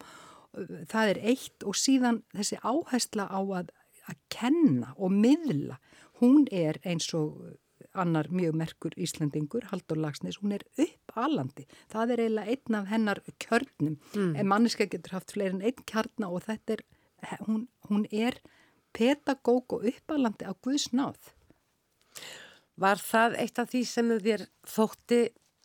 [0.90, 3.74] það er eitt og síðan þessi áhersla á að,
[4.10, 5.80] að kenna og miðla,
[6.22, 7.58] hún er eins og
[7.94, 11.66] annar mjög merkur Íslandingur, Haldur Lagsnes, hún er upp alandi.
[11.92, 14.00] Það er eiginlega einn af hennar kjörnum.
[14.16, 14.34] Mm.
[14.40, 16.84] En manniska getur haft fleiri en einn kjarna og þetta er,
[17.46, 18.40] hún, hún er
[18.94, 21.34] pedagóg og uppalandi á Guðsnáð.
[22.82, 25.22] Var það eitt af því sem þér þótti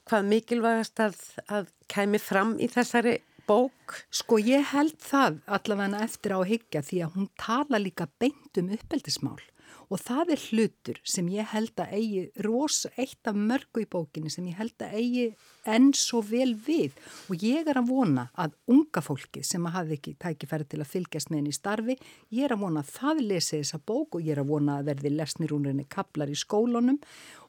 [0.09, 1.17] hvað mikilvægast að,
[1.49, 3.19] að kæmi fram í þessari
[3.49, 3.99] bók?
[4.13, 8.75] Sko ég held það allavega eftir á higgja því að hún tala líka beint um
[8.77, 9.41] uppeldismál
[9.89, 14.33] og það er hlutur sem ég held að eigi rosa eitt af mörgu í bókinni
[14.33, 15.25] sem ég held að eigi
[15.69, 16.97] enn svo vel við
[17.29, 20.93] og ég er að vona að unga fólki sem að hafi ekki tækifæri til að
[20.93, 21.97] fylgjast með henni í starfi,
[22.37, 24.93] ég er að vona að það lesi þessa bók og ég er að vona að
[24.93, 27.01] verði lesnirúnurinn kaplar í skólunum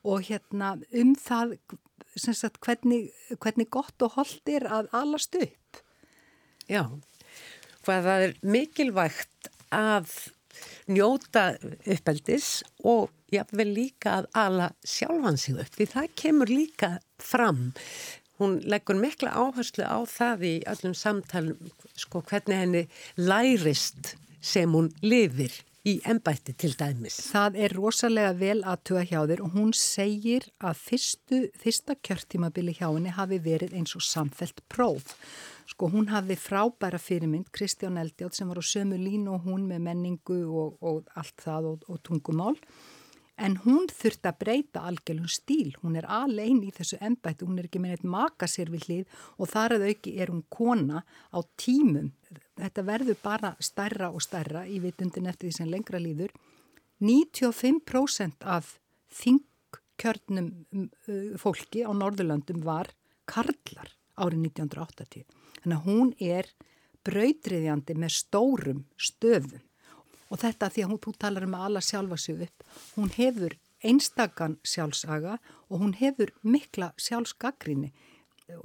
[0.08, 1.58] og hérna um það
[2.16, 5.84] sagt, hvernig, hvernig gott og holdt er að alast upp.
[6.70, 6.84] Já,
[7.82, 10.12] hvað það er mikilvægt að
[10.90, 11.46] njóta
[11.90, 16.92] uppeldis og jáfnvel líka að ala sjálfan sig upp því það kemur líka
[17.22, 17.72] fram.
[18.40, 22.84] Hún leggur mikla áherslu á það í öllum samtalum sko hvernig henni
[23.18, 25.52] lærist sem hún lifir
[25.88, 27.20] í ennbætti til dæmis.
[27.32, 32.76] Það er rosalega vel að tuga hjá þér og hún segir að fyrstu, fyrsta kjörtímabili
[32.76, 35.16] hjá henni hafi verið eins og samfelt próf
[35.70, 39.84] Sko hún hafði frábæra fyrirmynd, Kristján Eldjátt sem var á sömu línu og hún með
[39.86, 42.58] menningu og, og allt það og, og tungumál.
[43.40, 47.70] En hún þurfti að breyta algjörlun stíl, hún er alveg í þessu ennbættu, hún er
[47.70, 51.40] ekki með eitt maka sér við hlið og þar að auki er hún kona á
[51.60, 52.12] tímum.
[52.60, 56.34] Þetta verður bara stærra og stærra í vitundin eftir því sem lengra líður.
[57.00, 58.76] 95% af
[59.22, 60.50] þingkjörnum
[61.40, 62.92] fólki á Norðurlandum var
[63.30, 65.24] karlar árið 1980.
[65.64, 66.52] Þannig að hún er
[67.08, 69.64] brautriðjandi með stórum stöfum
[70.30, 72.59] og þetta því að hún, talar um að alla sjálfa sig upp,
[72.96, 75.38] hún hefur einstakann sjálfsaga
[75.70, 77.94] og hún hefur mikla sjálfsgagrinni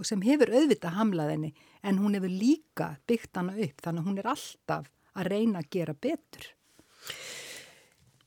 [0.02, 1.52] sem hefur auðvitað hamlaðinni
[1.84, 5.70] en hún hefur líka byggt hana upp þannig að hún er alltaf að reyna að
[5.76, 6.46] gera betur.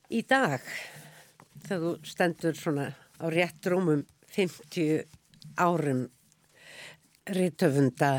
[0.08, 0.62] Í dag,
[1.66, 2.86] þegar þú stendur svona
[3.20, 5.04] á rétt rúmum 50
[5.60, 6.06] árum
[7.28, 8.12] rítöfunda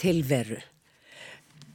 [0.00, 0.58] tilveru.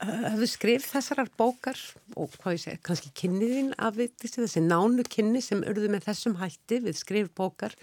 [0.05, 1.79] Hafðu skrif þessarar bókar
[2.13, 6.81] og hvað ég segi, kannski kynniðinn af þessi nánu kynni sem urðu með þessum hætti
[6.85, 7.73] við skrif bókar,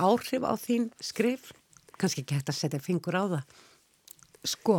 [0.00, 1.50] áhrif á þín skrif,
[2.00, 3.58] kannski hægt að setja fingur á það.
[4.46, 4.76] Sko,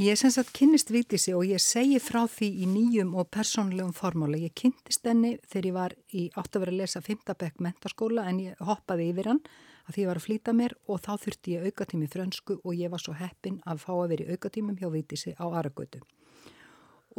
[0.00, 4.40] ég sem sagt kynnist Vítísi og ég segi frá því í nýjum og persónlegum formála.
[4.40, 7.36] Ég kynntist henni þegar ég var í átt að vera að lesa 5.
[7.42, 9.42] bekk mentaskóla en ég hoppaði yfir hann
[9.84, 12.90] að því ég var að flýta mér og þá þurfti ég aukatími frönsku og ég
[12.90, 16.00] var svo heppin að fá að vera í aukatímum hjá Vítísi á Aragötu.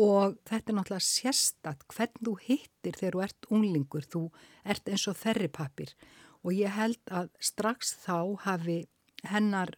[0.02, 4.24] Og þetta er náttúrulega sérstatt hvern þú hittir þegar þú ert unglingur, þú
[4.66, 5.94] ert eins og þerripapir
[6.44, 8.80] og ég held að strax þá hafi
[9.30, 9.76] hennar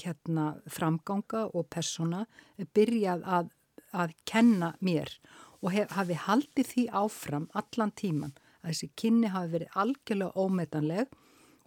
[0.00, 2.26] hérna, framganga og persóna
[2.76, 3.50] byrjað að,
[3.92, 5.12] að kenna mér
[5.62, 11.14] og hef, hafi haldið því áfram allan tíman að þessi kynni hafi verið algjörlega ómetanleg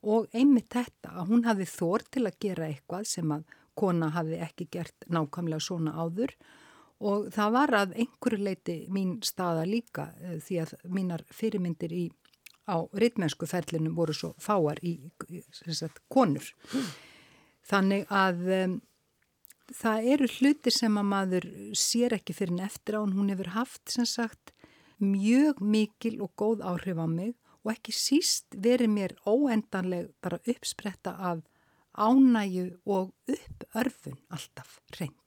[0.06, 4.38] og einmitt þetta að hún hafi þór til að gera eitthvað sem að kona hafi
[4.40, 6.54] ekki gert nákvæmlega svona áður og
[7.02, 12.06] það var að einhverju leiti mín staða líka eh, því að mínar fyrirmyndir í,
[12.72, 14.98] á ritmennsku ferlinum voru svo fáar í,
[15.30, 16.48] í sagt, konur.
[17.66, 18.76] Þannig að um,
[19.74, 23.96] það eru hluti sem að maður sér ekki fyrir neftir á en hún hefur haft
[24.06, 24.54] sagt
[25.02, 27.34] mjög mikil og góð áhrif á mig
[27.66, 31.44] og ekki síst verið mér óendanleg bara uppspretta af
[31.98, 35.25] ánæju og uppörfun alltaf reynd.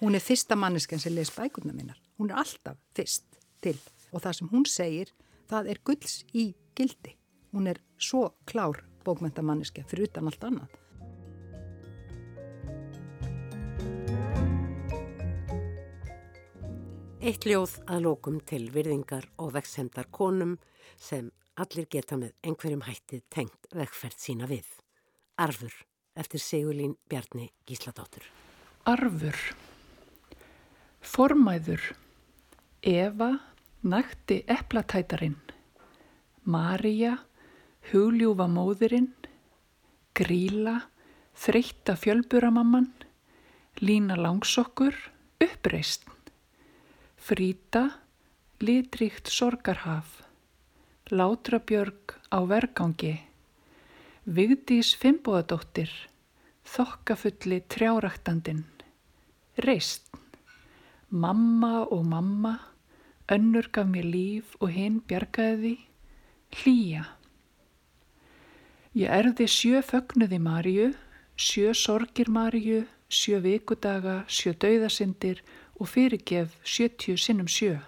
[0.00, 1.98] Hún er fyrsta mannesken sem les bækurna minnar.
[2.18, 3.78] Hún er alltaf fyrst til
[4.12, 5.08] og það sem hún segir,
[5.50, 7.16] það er gulls í gildi.
[7.52, 10.76] Hún er svo klár bókmentamanniske fyrir utan allt annað.
[17.18, 20.54] Eitt ljóð að lókum til virðingar og vexhendar konum
[20.94, 24.68] sem allir geta með einhverjum hættið tengt vegferð sína við.
[25.36, 25.74] Arfur
[26.14, 28.22] eftir Sigurlín Bjarni Gísladóttur.
[28.86, 29.67] Arfur.
[31.08, 31.80] Formæður.
[32.84, 33.30] Eva,
[33.80, 35.38] nakti eplatætarinn.
[36.44, 37.14] Marija,
[37.88, 39.08] hugljúfa móðurinn.
[40.18, 40.74] Gríla,
[41.32, 42.90] þreytta fjölburamamman.
[43.80, 44.98] Lína langsokkur,
[45.40, 46.04] uppreist.
[47.16, 47.86] Fríta,
[48.60, 50.20] litríkt sorgarhaf.
[51.08, 53.14] Látrabjörg á vergangi.
[54.28, 55.88] Vigdís Fimboðadóttir,
[56.68, 58.66] þokkafulli trjáraktandin.
[59.64, 60.07] Reist.
[61.10, 62.58] Mamma og mamma,
[63.32, 65.88] önnur gaf mér líf og hinn bjargaði því.
[66.56, 67.04] Hlýja.
[68.96, 70.92] Ég erði sjö fögnuði Maríu,
[71.36, 75.42] sjö sorgir Maríu, sjö vikudaga, sjö dauðasindir
[75.78, 77.78] og fyrirgef sjötju sinnum sjö.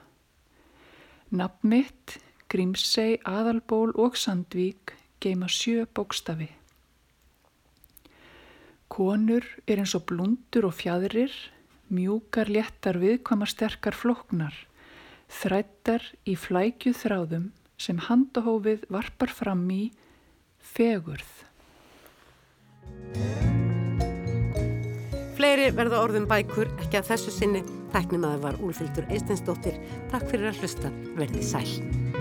[1.30, 2.18] Nafn mitt,
[2.50, 6.50] Grímsei, Aðalból og Sandvík geima sjö bókstafi.
[8.90, 11.30] Konur er eins og blundur og fjadrir,
[11.94, 14.56] mjúkar, léttar, viðkvamar, sterkar, floknar,
[15.40, 19.82] þrættar í flækju þráðum sem handahófið varpar fram í
[20.60, 21.30] fegurð.
[25.40, 27.62] Fleiri verða orðum bækur, ekki að þessu sinni.
[27.94, 29.80] Tæknum að það var Úlfildur Eistensdóttir.
[30.12, 30.92] Takk fyrir að hlusta.
[31.16, 32.19] Verðið sæl.